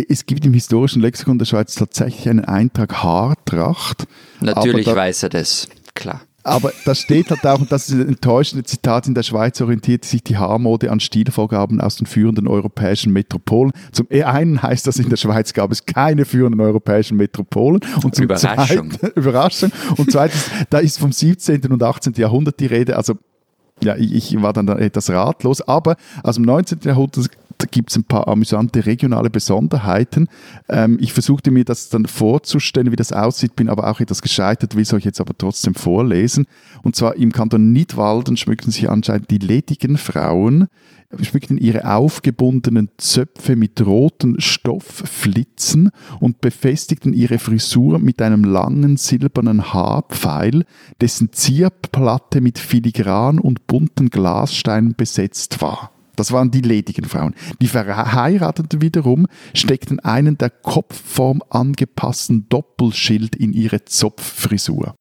[0.09, 4.07] Es gibt im historischen Lexikon der Schweiz tatsächlich einen Eintrag Haartracht.
[4.41, 6.21] Natürlich da, weiß er das, klar.
[6.47, 10.05] Aber da steht halt auch, und das ist ein enttäuschendes Zitat, in der Schweiz orientiert
[10.05, 13.73] sich die Haarmode an Stilvorgaben aus den führenden europäischen Metropolen.
[13.91, 17.81] Zum einen heißt das, in der Schweiz gab es keine führenden europäischen Metropolen.
[18.05, 18.93] Und zum Überraschung.
[18.93, 19.73] Zweiten, Überraschung.
[19.97, 21.67] Und zweitens, da ist vom 17.
[21.73, 22.13] und 18.
[22.17, 23.15] Jahrhundert die Rede, also
[23.83, 26.79] ja, ich, war dann etwas ratlos, aber aus dem 19.
[26.85, 27.29] Jahrhundert
[27.71, 30.29] gibt es ein paar amüsante regionale Besonderheiten.
[30.69, 34.75] Ähm, ich versuchte mir das dann vorzustellen, wie das aussieht, bin aber auch etwas gescheitert,
[34.75, 36.47] will es euch jetzt aber trotzdem vorlesen.
[36.83, 40.69] Und zwar im Kanton Nidwalden schmücken sich anscheinend die ledigen Frauen
[41.21, 45.91] schmückten ihre aufgebundenen Zöpfe mit roten Stoffflitzen
[46.21, 50.65] und befestigten ihre Frisur mit einem langen silbernen Haarpfeil,
[51.01, 55.96] dessen Zierplatte mit filigran und bunten Glassteinen besetzt war.
[56.17, 57.35] Das waren die ledigen Frauen.
[57.61, 64.95] Die Verheirateten wiederum steckten einen der Kopfform angepassten Doppelschild in ihre Zopffrisur.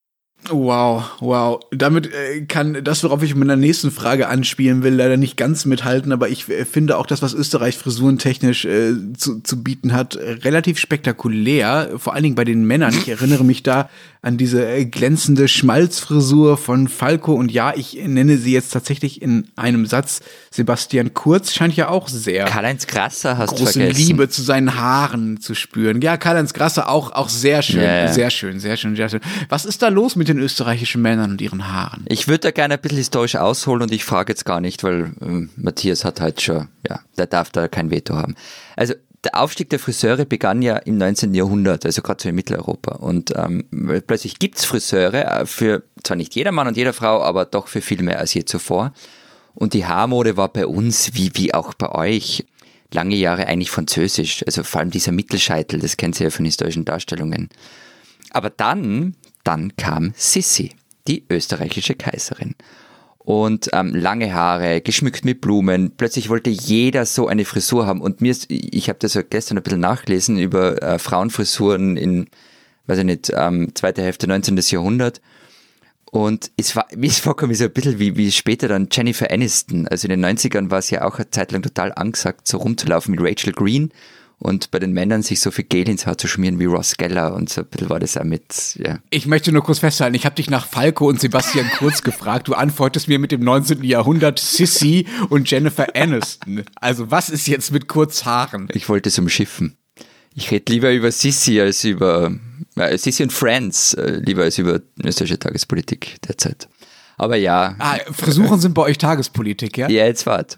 [0.49, 1.59] Wow, wow.
[1.71, 5.65] Damit äh, kann das, worauf ich mit meiner nächsten Frage anspielen will, leider nicht ganz
[5.65, 10.15] mithalten, aber ich äh, finde auch das, was Österreich frisurentechnisch äh, zu, zu bieten hat,
[10.15, 12.93] relativ spektakulär, vor allen Dingen bei den Männern.
[12.93, 13.89] Ich erinnere mich da
[14.25, 19.49] an diese äh, glänzende Schmalzfrisur von Falco und ja, ich nenne sie jetzt tatsächlich in
[19.55, 20.21] einem Satz.
[20.49, 24.07] Sebastian Kurz scheint ja auch sehr Karl-Heinz Grasser hast große vergessen.
[24.07, 26.01] Liebe zu seinen Haaren zu spüren.
[26.01, 28.11] Ja, Karl-Heinz Grasser auch, auch sehr schön, ja.
[28.11, 29.21] sehr schön, sehr schön, sehr schön.
[29.49, 32.05] Was ist da los mit den österreichischen Männern und ihren Haaren?
[32.07, 35.13] Ich würde da gerne ein bisschen historisch ausholen und ich frage jetzt gar nicht, weil
[35.21, 38.35] ähm, Matthias hat halt schon, ja, der darf da kein Veto haben.
[38.75, 38.93] Also
[39.25, 41.33] der Aufstieg der Friseure begann ja im 19.
[41.33, 42.95] Jahrhundert, also gerade so in Mitteleuropa.
[42.95, 43.65] Und ähm,
[44.05, 47.81] plötzlich gibt's Friseure äh, für zwar nicht jeder Mann und jede Frau, aber doch für
[47.81, 48.93] viel mehr als je zuvor.
[49.55, 52.45] Und die Haarmode war bei uns, wie, wie auch bei euch,
[52.93, 54.43] lange Jahre eigentlich französisch.
[54.45, 57.49] Also vor allem dieser Mittelscheitel, das kennt ihr ja von historischen Darstellungen.
[58.31, 59.15] Aber dann,
[59.45, 60.71] dann kam Sissi,
[61.07, 62.55] die österreichische Kaiserin.
[63.19, 65.91] Und ähm, lange Haare, geschmückt mit Blumen.
[65.97, 68.01] Plötzlich wollte jeder so eine Frisur haben.
[68.01, 72.27] Und mir ist, ich habe das ja gestern ein bisschen nachgelesen über äh, Frauenfrisuren in,
[72.85, 74.57] weiß ich nicht, ähm, zweite Hälfte 19.
[74.57, 75.21] Jahrhundert.
[76.11, 79.87] Und es war, mir ist vorgekommen, so ein bisschen wie, wie später dann Jennifer Aniston.
[79.87, 83.15] Also in den 90ern war es ja auch eine Zeit lang total angesagt, so rumzulaufen
[83.15, 83.91] mit Rachel Green
[84.37, 87.33] und bei den Männern sich so viel Gel ins Haar zu schmieren wie Ross Geller
[87.33, 88.99] und so ein bisschen war das auch mit, ja.
[89.09, 92.47] Ich möchte nur kurz festhalten, ich habe dich nach Falco und Sebastian Kurz gefragt.
[92.47, 93.83] Du antwortest mir mit dem 19.
[93.83, 96.63] Jahrhundert Sissy und Jennifer Aniston.
[96.75, 98.67] Also was ist jetzt mit Kurzhaaren?
[98.73, 99.77] Ich wollte es umschiffen.
[100.33, 102.31] Ich rede lieber über Sissi als über
[102.75, 106.67] äh, Sissi und Friends, äh, lieber als über österreichische Tagespolitik derzeit.
[107.17, 109.87] Aber ja, Ah, Frisuren sind bei euch Tagespolitik, ja?
[109.89, 110.57] ja, jetzt wart.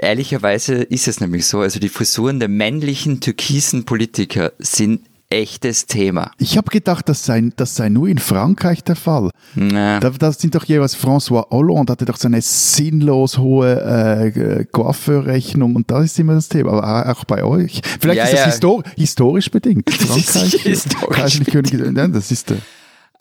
[0.00, 6.32] Ehrlicherweise ist es nämlich so, also die Frisuren der männlichen türkisen Politiker sind echtes Thema.
[6.38, 9.30] Ich habe gedacht, das sei, das sei nur in Frankreich der Fall.
[9.54, 15.76] Da, das sind doch jeweils François Hollande hatte doch so eine sinnlos hohe äh, Coiffeurrechnung
[15.76, 16.72] und da ist immer das Thema.
[16.72, 17.80] Aber auch bei euch.
[18.00, 18.46] Vielleicht Ja, ist das ja.
[18.46, 19.88] histor historisch bedingt.
[19.88, 22.56] ist Frankreich, sicher historisch Kaiserliche Königin, nein, das ist äh,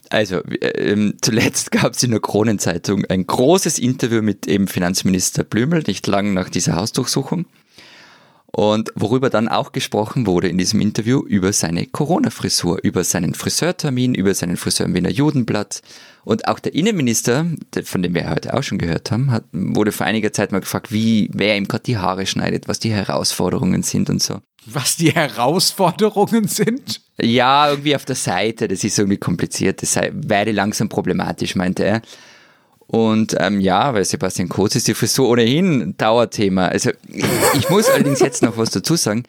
[0.10, 5.84] Also, ähm, zuletzt gab es in der Kronenzeitung ein großes Interview mit eben Finanzminister Blümel,
[5.86, 7.46] nicht lang nach dieser Hausdurchsuchung.
[8.52, 14.16] Und worüber dann auch gesprochen wurde in diesem Interview über seine Corona-Frisur, über seinen Friseurtermin,
[14.16, 15.84] über seinen Friseur im Wiener Judenblatt.
[16.24, 17.46] Und auch der Innenminister,
[17.84, 20.92] von dem wir heute auch schon gehört haben, hat, wurde vor einiger Zeit mal gefragt,
[20.92, 24.40] wie, wer ihm gerade die Haare schneidet, was die Herausforderungen sind und so.
[24.72, 27.02] Was die Herausforderungen sind?
[27.22, 31.84] Ja, irgendwie auf der Seite, das ist irgendwie kompliziert, das sei, werde langsam problematisch, meinte
[31.84, 32.02] er.
[32.88, 36.70] Und ähm, ja, weil Sebastian Kurz ist die Frisur ohnehin ein Dauerthema.
[36.70, 39.24] Also ich muss allerdings jetzt noch was dazu sagen.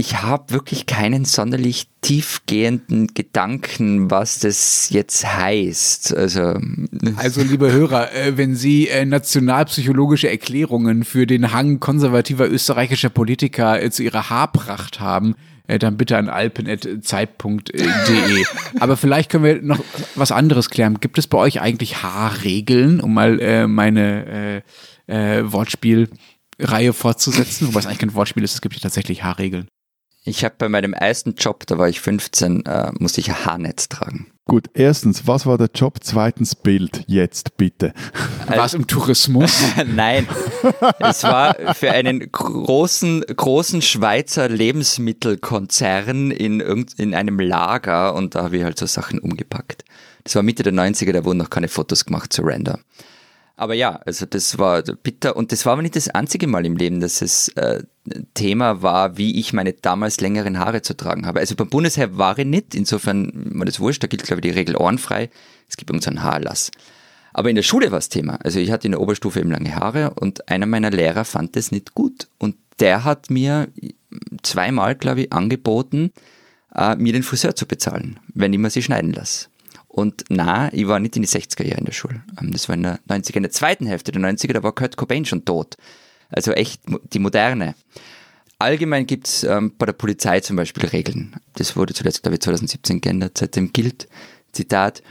[0.00, 6.16] Ich habe wirklich keinen sonderlich tiefgehenden Gedanken, was das jetzt heißt.
[6.16, 6.58] Also
[7.16, 13.82] Also, liebe Hörer, äh, wenn Sie äh, nationalpsychologische Erklärungen für den Hang konservativer österreichischer Politiker
[13.82, 15.34] äh, zu ihrer Haarpracht haben,
[15.66, 18.44] dann bitte an alpen.zeit.de.
[18.80, 19.84] Aber vielleicht können wir noch
[20.14, 20.98] was anderes klären.
[20.98, 24.64] Gibt es bei euch eigentlich Haarregeln, um mal meine
[25.06, 27.68] Wortspielreihe fortzusetzen?
[27.68, 29.68] Wobei es eigentlich kein Wortspiel ist, es gibt ja tatsächlich Haarregeln.
[30.22, 33.88] Ich habe bei meinem ersten Job, da war ich 15, äh, musste ich ein Haarnetz
[33.88, 34.30] tragen.
[34.44, 34.66] gut.
[34.74, 35.98] Erstens, was war der Job?
[36.02, 37.04] Zweitens, Bild.
[37.06, 37.94] Jetzt bitte.
[38.46, 39.62] War es im Tourismus?
[39.86, 40.26] Nein,
[40.98, 48.42] es war für einen großen, großen Schweizer Lebensmittelkonzern in, irgend, in einem Lager und da
[48.42, 49.84] habe ich halt so Sachen umgepackt.
[50.24, 52.80] Das war Mitte der 90er, da wurden noch keine Fotos gemacht zu Render.
[53.56, 56.76] Aber ja, also das war bitter und das war aber nicht das einzige Mal im
[56.76, 57.82] Leben, dass es äh,
[58.34, 61.40] Thema war, wie ich meine damals längeren Haare zu tragen habe.
[61.40, 64.58] Also beim Bundesheer war ich nicht, insofern war das wurscht, da gilt glaube ich die
[64.58, 65.30] Regel ohrenfrei.
[65.68, 66.70] Es gibt irgendeinen Haarlass.
[67.32, 68.38] Aber in der Schule war es Thema.
[68.42, 71.70] Also ich hatte in der Oberstufe eben lange Haare und einer meiner Lehrer fand das
[71.70, 72.28] nicht gut.
[72.38, 73.68] Und der hat mir
[74.42, 76.12] zweimal, glaube ich, angeboten,
[76.74, 79.48] äh, mir den Friseur zu bezahlen, wenn ich mir sie schneiden lasse.
[79.86, 82.22] Und na, ich war nicht in die 60er Jahre in der Schule.
[82.40, 84.96] Ähm, Das war in der 90er, in der zweiten Hälfte der 90er, da war Kurt
[84.96, 85.76] Cobain schon tot.
[86.30, 87.74] Also echt die moderne.
[88.58, 91.34] Allgemein gibt es ähm, bei der Polizei zum Beispiel Regeln.
[91.54, 93.38] Das wurde zuletzt, glaube ich, 2017 geändert.
[93.38, 94.06] Seitdem gilt,
[94.52, 95.02] Zitat,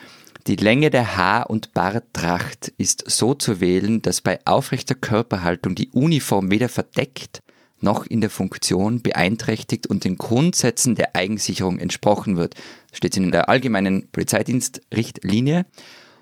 [0.48, 5.90] die Länge der Haar- und Barttracht ist so zu wählen, dass bei aufrechter Körperhaltung die
[5.90, 7.42] Uniform weder verdeckt
[7.82, 12.56] noch in der Funktion beeinträchtigt und den Grundsätzen der Eigensicherung entsprochen wird.
[12.90, 15.66] Das steht in der allgemeinen Polizeidienstrichtlinie.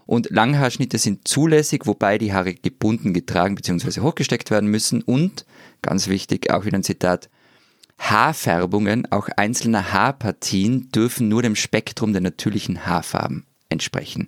[0.07, 3.99] Und Langhaarschnitte sind zulässig, wobei die Haare gebunden, getragen bzw.
[4.01, 5.03] hochgesteckt werden müssen.
[5.03, 5.45] Und,
[5.81, 7.29] ganz wichtig, auch wieder ein Zitat,
[7.99, 14.27] Haarfärbungen, auch einzelner Haarpartien, dürfen nur dem Spektrum der natürlichen Haarfarben entsprechen.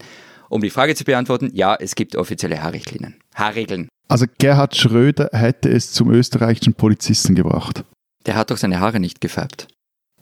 [0.49, 3.15] Um die Frage zu beantworten, ja, es gibt offizielle Haarrichtlinien.
[3.35, 3.87] Haarregeln.
[4.07, 7.85] Also Gerhard Schröder hätte es zum österreichischen Polizisten gebracht.
[8.25, 9.67] Der hat doch seine Haare nicht gefärbt.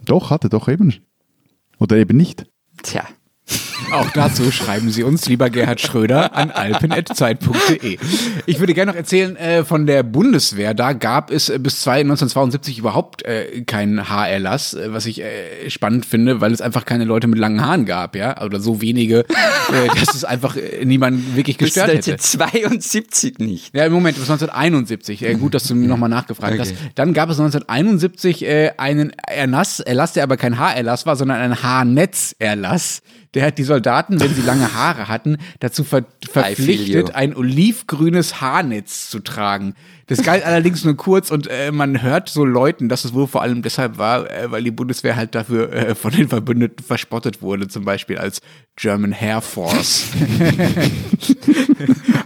[0.03, 0.93] Doch, hatte doch eben.
[1.79, 2.45] Oder eben nicht.
[2.83, 3.07] Tja,
[3.91, 7.97] auch dazu schreiben Sie uns, lieber Gerhard Schröder, an alpen.zeit.de.
[8.45, 10.73] Ich würde gerne noch erzählen äh, von der Bundeswehr.
[10.73, 16.05] Da gab es äh, bis 1972 überhaupt äh, keinen Haarerlass, äh, was ich äh, spannend
[16.05, 19.25] finde, weil es einfach keine Leute mit langen Haaren gab, ja, oder so wenige,
[19.99, 22.13] dass es einfach niemanden wirklich gestört bis hätte.
[22.13, 23.75] 1972 nicht.
[23.75, 25.23] Ja, im Moment, bis 1971.
[25.23, 26.61] Äh, gut, dass du nochmal nachgefragt okay.
[26.61, 26.73] hast.
[26.95, 31.63] Dann gab es 1971 äh, einen Erlass, Erlass, der aber kein Haarerlass war, sondern ein
[31.63, 33.01] Haarnetzerlass
[33.37, 39.09] der hat die Soldaten, wenn sie lange Haare hatten, dazu ver verpflichtet, ein olivgrünes Haarnetz
[39.09, 39.75] zu tragen.
[40.07, 43.41] Das galt allerdings nur kurz und äh, man hört so Leuten, dass es wohl vor
[43.41, 47.67] allem deshalb war, äh, weil die Bundeswehr halt dafür äh, von den Verbündeten verspottet wurde,
[47.67, 48.41] zum Beispiel als
[48.77, 50.05] German Hair Force.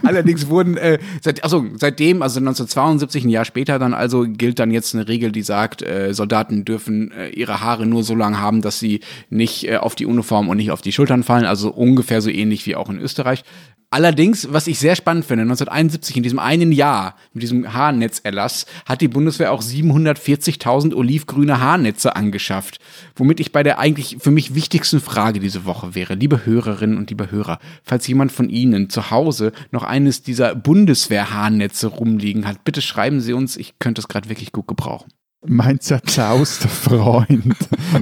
[0.04, 4.70] allerdings wurden äh, seit, also seitdem, also 1972, ein Jahr später dann also, gilt dann
[4.70, 8.62] jetzt eine Regel, die sagt, äh, Soldaten dürfen äh, ihre Haare nur so lang haben,
[8.62, 12.20] dass sie nicht äh, auf die Uniform und nicht auf die Schultern fallen, also ungefähr
[12.20, 13.44] so ähnlich wie auch in Österreich.
[13.92, 19.02] Allerdings, was ich sehr spannend finde, 1971, in diesem einen Jahr, mit diesem Haarnetzerlass, hat
[19.02, 22.78] die Bundeswehr auch 740.000 olivgrüne Haarnetze angeschafft.
[23.16, 27.10] Womit ich bei der eigentlich für mich wichtigsten Frage diese Woche wäre, liebe Hörerinnen und
[27.10, 32.80] liebe Hörer, falls jemand von Ihnen zu Hause noch eines dieser Bundeswehr-Haarnetze rumliegen hat, bitte
[32.80, 35.12] schreiben Sie uns, ich könnte es gerade wirklich gut gebrauchen.
[35.44, 37.56] Mein zerzauster Freund,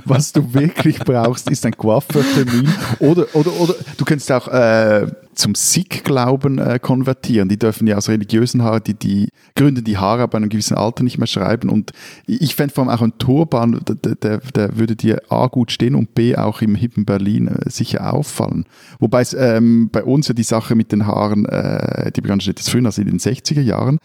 [0.05, 2.69] was du wirklich brauchst, ist ein Coiffeurtermin
[2.99, 5.07] oder, oder, oder du kannst auch äh,
[5.41, 7.49] zum Sikh-Glauben äh, konvertieren.
[7.49, 11.03] Die dürfen ja aus religiösen Haaren, die, die gründen die Haare ab einem gewissen Alter
[11.03, 11.93] nicht mehr schreiben und
[12.27, 15.95] ich fände vor allem auch ein Turban, der, der, der, würde dir A gut stehen
[15.95, 18.67] und B auch im hippen Berlin äh, sicher auffallen.
[18.99, 22.53] Wobei es ähm, bei uns ja die Sache mit den Haaren, äh, die begann schon
[22.53, 23.99] etwas früher, also in den 60er Jahren,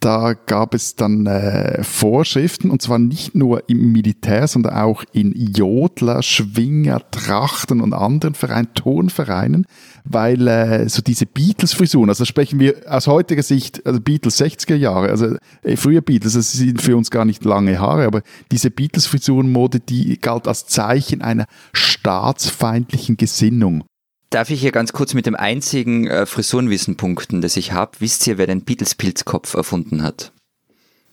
[0.00, 5.32] da gab es dann äh, Vorschriften und zwar nicht nur im Militär, sondern auch in
[5.32, 9.66] Jodler, Schwinger, Trachten und anderen Vereinen, Tonvereinen,
[10.04, 15.10] weil äh, so diese Beatles-Frisuren, also sprechen wir aus heutiger Sicht, also Beatles 60er Jahre,
[15.10, 19.80] also äh, früher Beatles, das sind für uns gar nicht lange Haare, aber diese Beatles-Frisurenmode,
[19.80, 23.84] die galt als Zeichen einer staatsfeindlichen Gesinnung.
[24.30, 27.92] Darf ich hier ganz kurz mit dem einzigen äh, Frisurenwissen punkten, das ich habe?
[28.00, 30.32] Wisst ihr, wer den Beatles-Pilzkopf erfunden hat?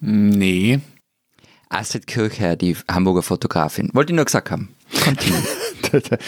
[0.02, 0.80] Nee.
[1.70, 3.90] Astrid Kirchherr, die Hamburger Fotografin.
[3.94, 4.70] Wollte ich nur gesagt haben.
[5.06, 5.14] der,
[5.92, 6.20] der,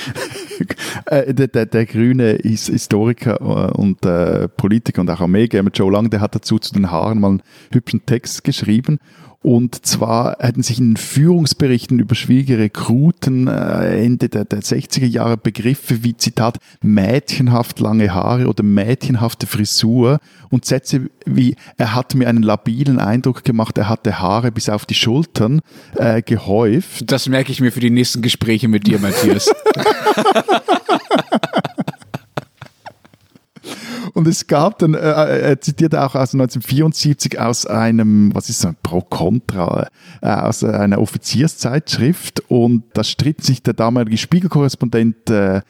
[1.06, 6.10] äh, der, der, der, grüne Historiker äh, und äh, Politiker und auch Armeegamer Joe Lang,
[6.10, 9.00] der hat dazu zu den Haaren mal einen hübschen Text geschrieben
[9.42, 15.38] und zwar hätten sich in Führungsberichten über schwierige Rekruten äh, Ende der, der 60er Jahre
[15.38, 20.20] Begriffe wie Zitat mädchenhaft lange Haare oder mädchenhafte Frisur
[20.50, 24.86] und Sätze wie er hat mir einen labilen Eindruck gemacht, er hatte Haare bis auf
[24.86, 25.62] die Schultern
[25.96, 27.12] äh, gehäuft.
[27.12, 29.52] Das merke ich mir für die nächsten Gespräche mit dir, Matthias.
[34.18, 38.76] Und es gab dann, äh, er zitiert auch aus 1974 aus einem, was ist ein
[38.82, 39.90] Pro-Contra,
[40.24, 45.62] äh, aus einer Offizierszeitschrift und da stritt sich der damalige Spiegelkorrespondent äh,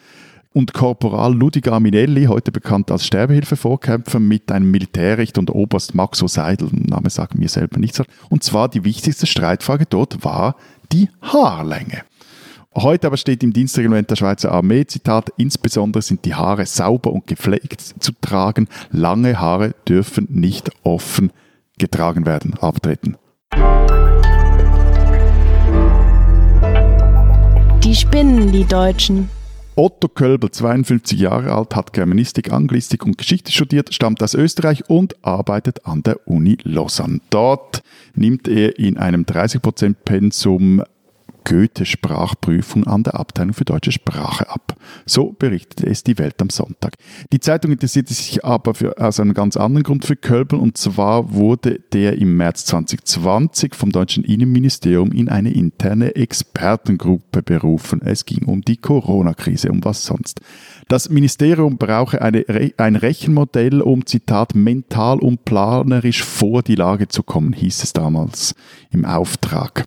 [0.54, 6.70] und Korporal Ludiger Minelli, heute bekannt als Sterbehilfevorkämpfer, mit einem Militärrichter und Oberst Maxo Seidel,
[6.72, 10.56] Name sagt mir selber nichts, und zwar die wichtigste Streitfrage dort war
[10.90, 12.02] die Haarlänge.
[12.76, 17.26] Heute aber steht im Dienstreglement der Schweizer Armee, Zitat, insbesondere sind die Haare sauber und
[17.26, 18.68] gepflegt zu tragen.
[18.90, 21.32] Lange Haare dürfen nicht offen
[21.78, 23.16] getragen werden, abtreten.
[27.82, 29.30] Die spinnen, die Deutschen.
[29.74, 35.16] Otto Kölbel, 52 Jahre alt, hat Germanistik, Anglistik und Geschichte studiert, stammt aus Österreich und
[35.24, 37.20] arbeitet an der Uni Lausanne.
[37.30, 37.82] Dort
[38.14, 40.82] nimmt er in einem 30% Pensum
[41.48, 44.76] Goethe-Sprachprüfung an der Abteilung für deutsche Sprache ab.
[45.06, 46.94] So berichtete es die Welt am Sonntag.
[47.32, 51.32] Die Zeitung interessierte sich aber für, aus einem ganz anderen Grund für Kölbel und zwar
[51.32, 58.02] wurde der im März 2020 vom deutschen Innenministerium in eine interne Expertengruppe berufen.
[58.04, 60.40] Es ging um die Corona-Krise, um was sonst.
[60.88, 62.44] Das Ministerium brauche eine,
[62.76, 68.54] ein Rechenmodell, um, Zitat, mental und planerisch vor die Lage zu kommen, hieß es damals
[68.90, 69.84] im Auftrag.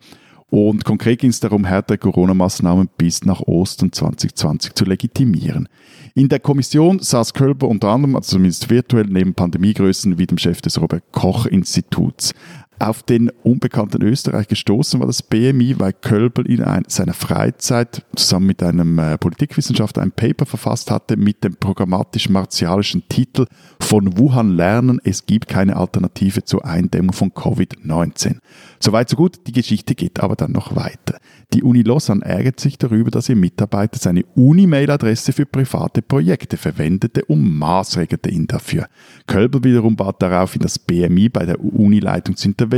[0.52, 5.70] Und konkret ging es darum, härtere Corona-Maßnahmen bis nach Ostern 2020 zu legitimieren.
[6.14, 10.62] In der Kommission saß Kölber unter anderem, also zumindest virtuell, neben Pandemiegrößen wie dem Chef
[10.62, 12.34] des Robert-Koch-Instituts
[12.82, 18.63] auf den unbekannten Österreich gestoßen war das BMI, weil Kölbel in seiner Freizeit zusammen mit
[18.63, 23.45] einem äh, Politikwissenschaftler ein Paper verfasst hatte mit dem programmatisch-martialischen Titel
[23.79, 28.38] Von Wuhan lernen, es gibt keine Alternative zur Eindämmung von Covid-19.
[28.79, 31.19] Soweit so gut, die Geschichte geht aber dann noch weiter.
[31.53, 37.25] Die Uni Lausanne ärgert sich darüber, dass ihr Mitarbeiter seine Uni-Mail-Adresse für private Projekte verwendete
[37.25, 38.88] und maßregelte ihn dafür.
[39.27, 42.70] Kölbel wiederum bat daraufhin das BMI bei der Unileitung zu intervenieren.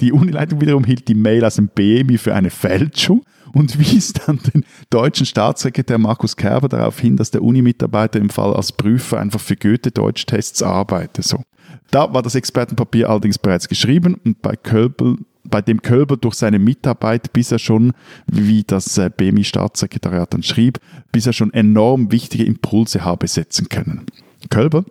[0.00, 4.40] Die Unileitung wiederum hielt die Mail aus dem BMI für eine Fälschung und wies dann
[4.52, 9.40] den deutschen Staatssekretär Markus Kerber darauf hin, dass der Uni-Mitarbeiter im Fall als Prüfer einfach
[9.40, 11.22] für Goethe-Deutschtests arbeite.
[11.22, 11.42] So.
[11.90, 16.58] Da war das Expertenpapier allerdings bereits geschrieben und bei Kölbel bei dem Kölber durch seine
[16.58, 17.92] Mitarbeit bis er schon,
[18.26, 20.78] wie das äh, BMI-Staatssekretariat dann schrieb,
[21.12, 24.06] bis er schon enorm wichtige Impulse habe setzen können.
[24.48, 24.84] Kölber,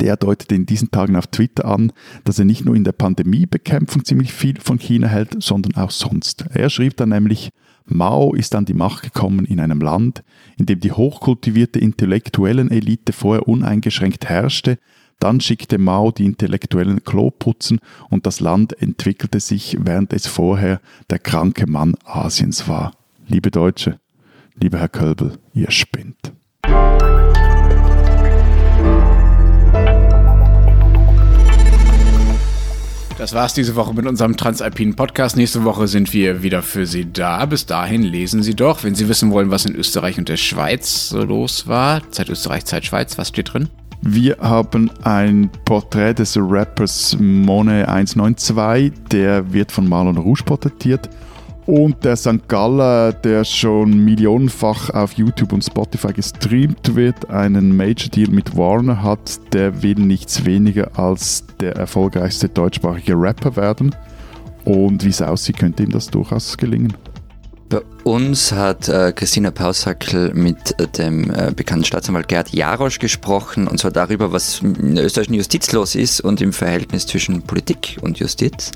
[0.00, 1.92] der deutete in diesen Tagen auf Twitter an,
[2.24, 6.44] dass er nicht nur in der Pandemiebekämpfung ziemlich viel von China hält, sondern auch sonst.
[6.52, 7.50] Er schrieb dann nämlich,
[7.86, 10.24] Mao ist an die Macht gekommen in einem Land,
[10.56, 14.78] in dem die hochkultivierte intellektuellen Elite vorher uneingeschränkt herrschte,
[15.20, 17.80] dann schickte Mao die Intellektuellen Klo putzen
[18.10, 20.80] und das Land entwickelte sich, während es vorher
[21.10, 22.92] der kranke Mann Asiens war.
[23.26, 24.00] Liebe Deutsche,
[24.60, 26.32] lieber Herr Kölbel, ihr spinnt.
[33.24, 35.38] Das war's diese Woche mit unserem Transalpinen Podcast.
[35.38, 37.46] Nächste Woche sind wir wieder für Sie da.
[37.46, 41.08] Bis dahin lesen Sie doch, wenn Sie wissen wollen, was in Österreich und der Schweiz
[41.08, 42.02] so los war.
[42.10, 43.70] Zeit Österreich, Zeit Schweiz, was steht drin?
[44.02, 51.08] Wir haben ein Porträt des Rappers Mone 192, der wird von Marlon Rouge porträtiert.
[51.66, 52.46] Und der St.
[52.46, 59.02] Galler, der schon millionenfach auf YouTube und Spotify gestreamt wird, einen Major Deal mit Warner
[59.02, 63.94] hat, der will nichts weniger als der erfolgreichste deutschsprachige Rapper werden.
[64.64, 66.94] Und wie es aussieht, könnte ihm das durchaus gelingen.
[67.70, 73.66] Bei uns hat äh, Christina Pausackel mit äh, dem äh, bekannten Staatsanwalt Gerd Jarosch gesprochen,
[73.66, 77.96] und zwar darüber, was in der österreichischen Justiz los ist und im Verhältnis zwischen Politik
[78.02, 78.72] und Justiz.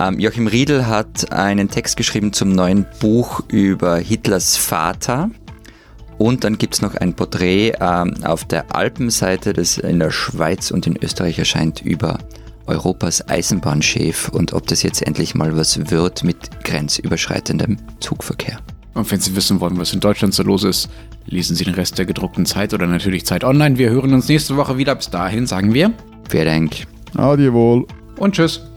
[0.00, 5.30] Ähm, Joachim Riedel hat einen Text geschrieben zum neuen Buch über Hitlers Vater.
[6.16, 10.70] Und dann gibt es noch ein Porträt ähm, auf der Alpenseite, das in der Schweiz
[10.70, 12.18] und in Österreich erscheint, über
[12.66, 18.58] Europas Eisenbahnchef und ob das jetzt endlich mal was wird mit grenzüberschreitendem Zugverkehr.
[18.94, 20.88] Und wenn Sie wissen wollen, was in Deutschland so los ist,
[21.26, 23.76] lesen Sie den Rest der gedruckten Zeit oder natürlich Zeit online.
[23.76, 24.94] Wir hören uns nächste Woche wieder.
[24.94, 25.92] Bis dahin sagen wir.
[26.28, 26.86] Vielen Dank.
[27.16, 27.86] Adieu wohl.
[28.16, 28.69] Und tschüss.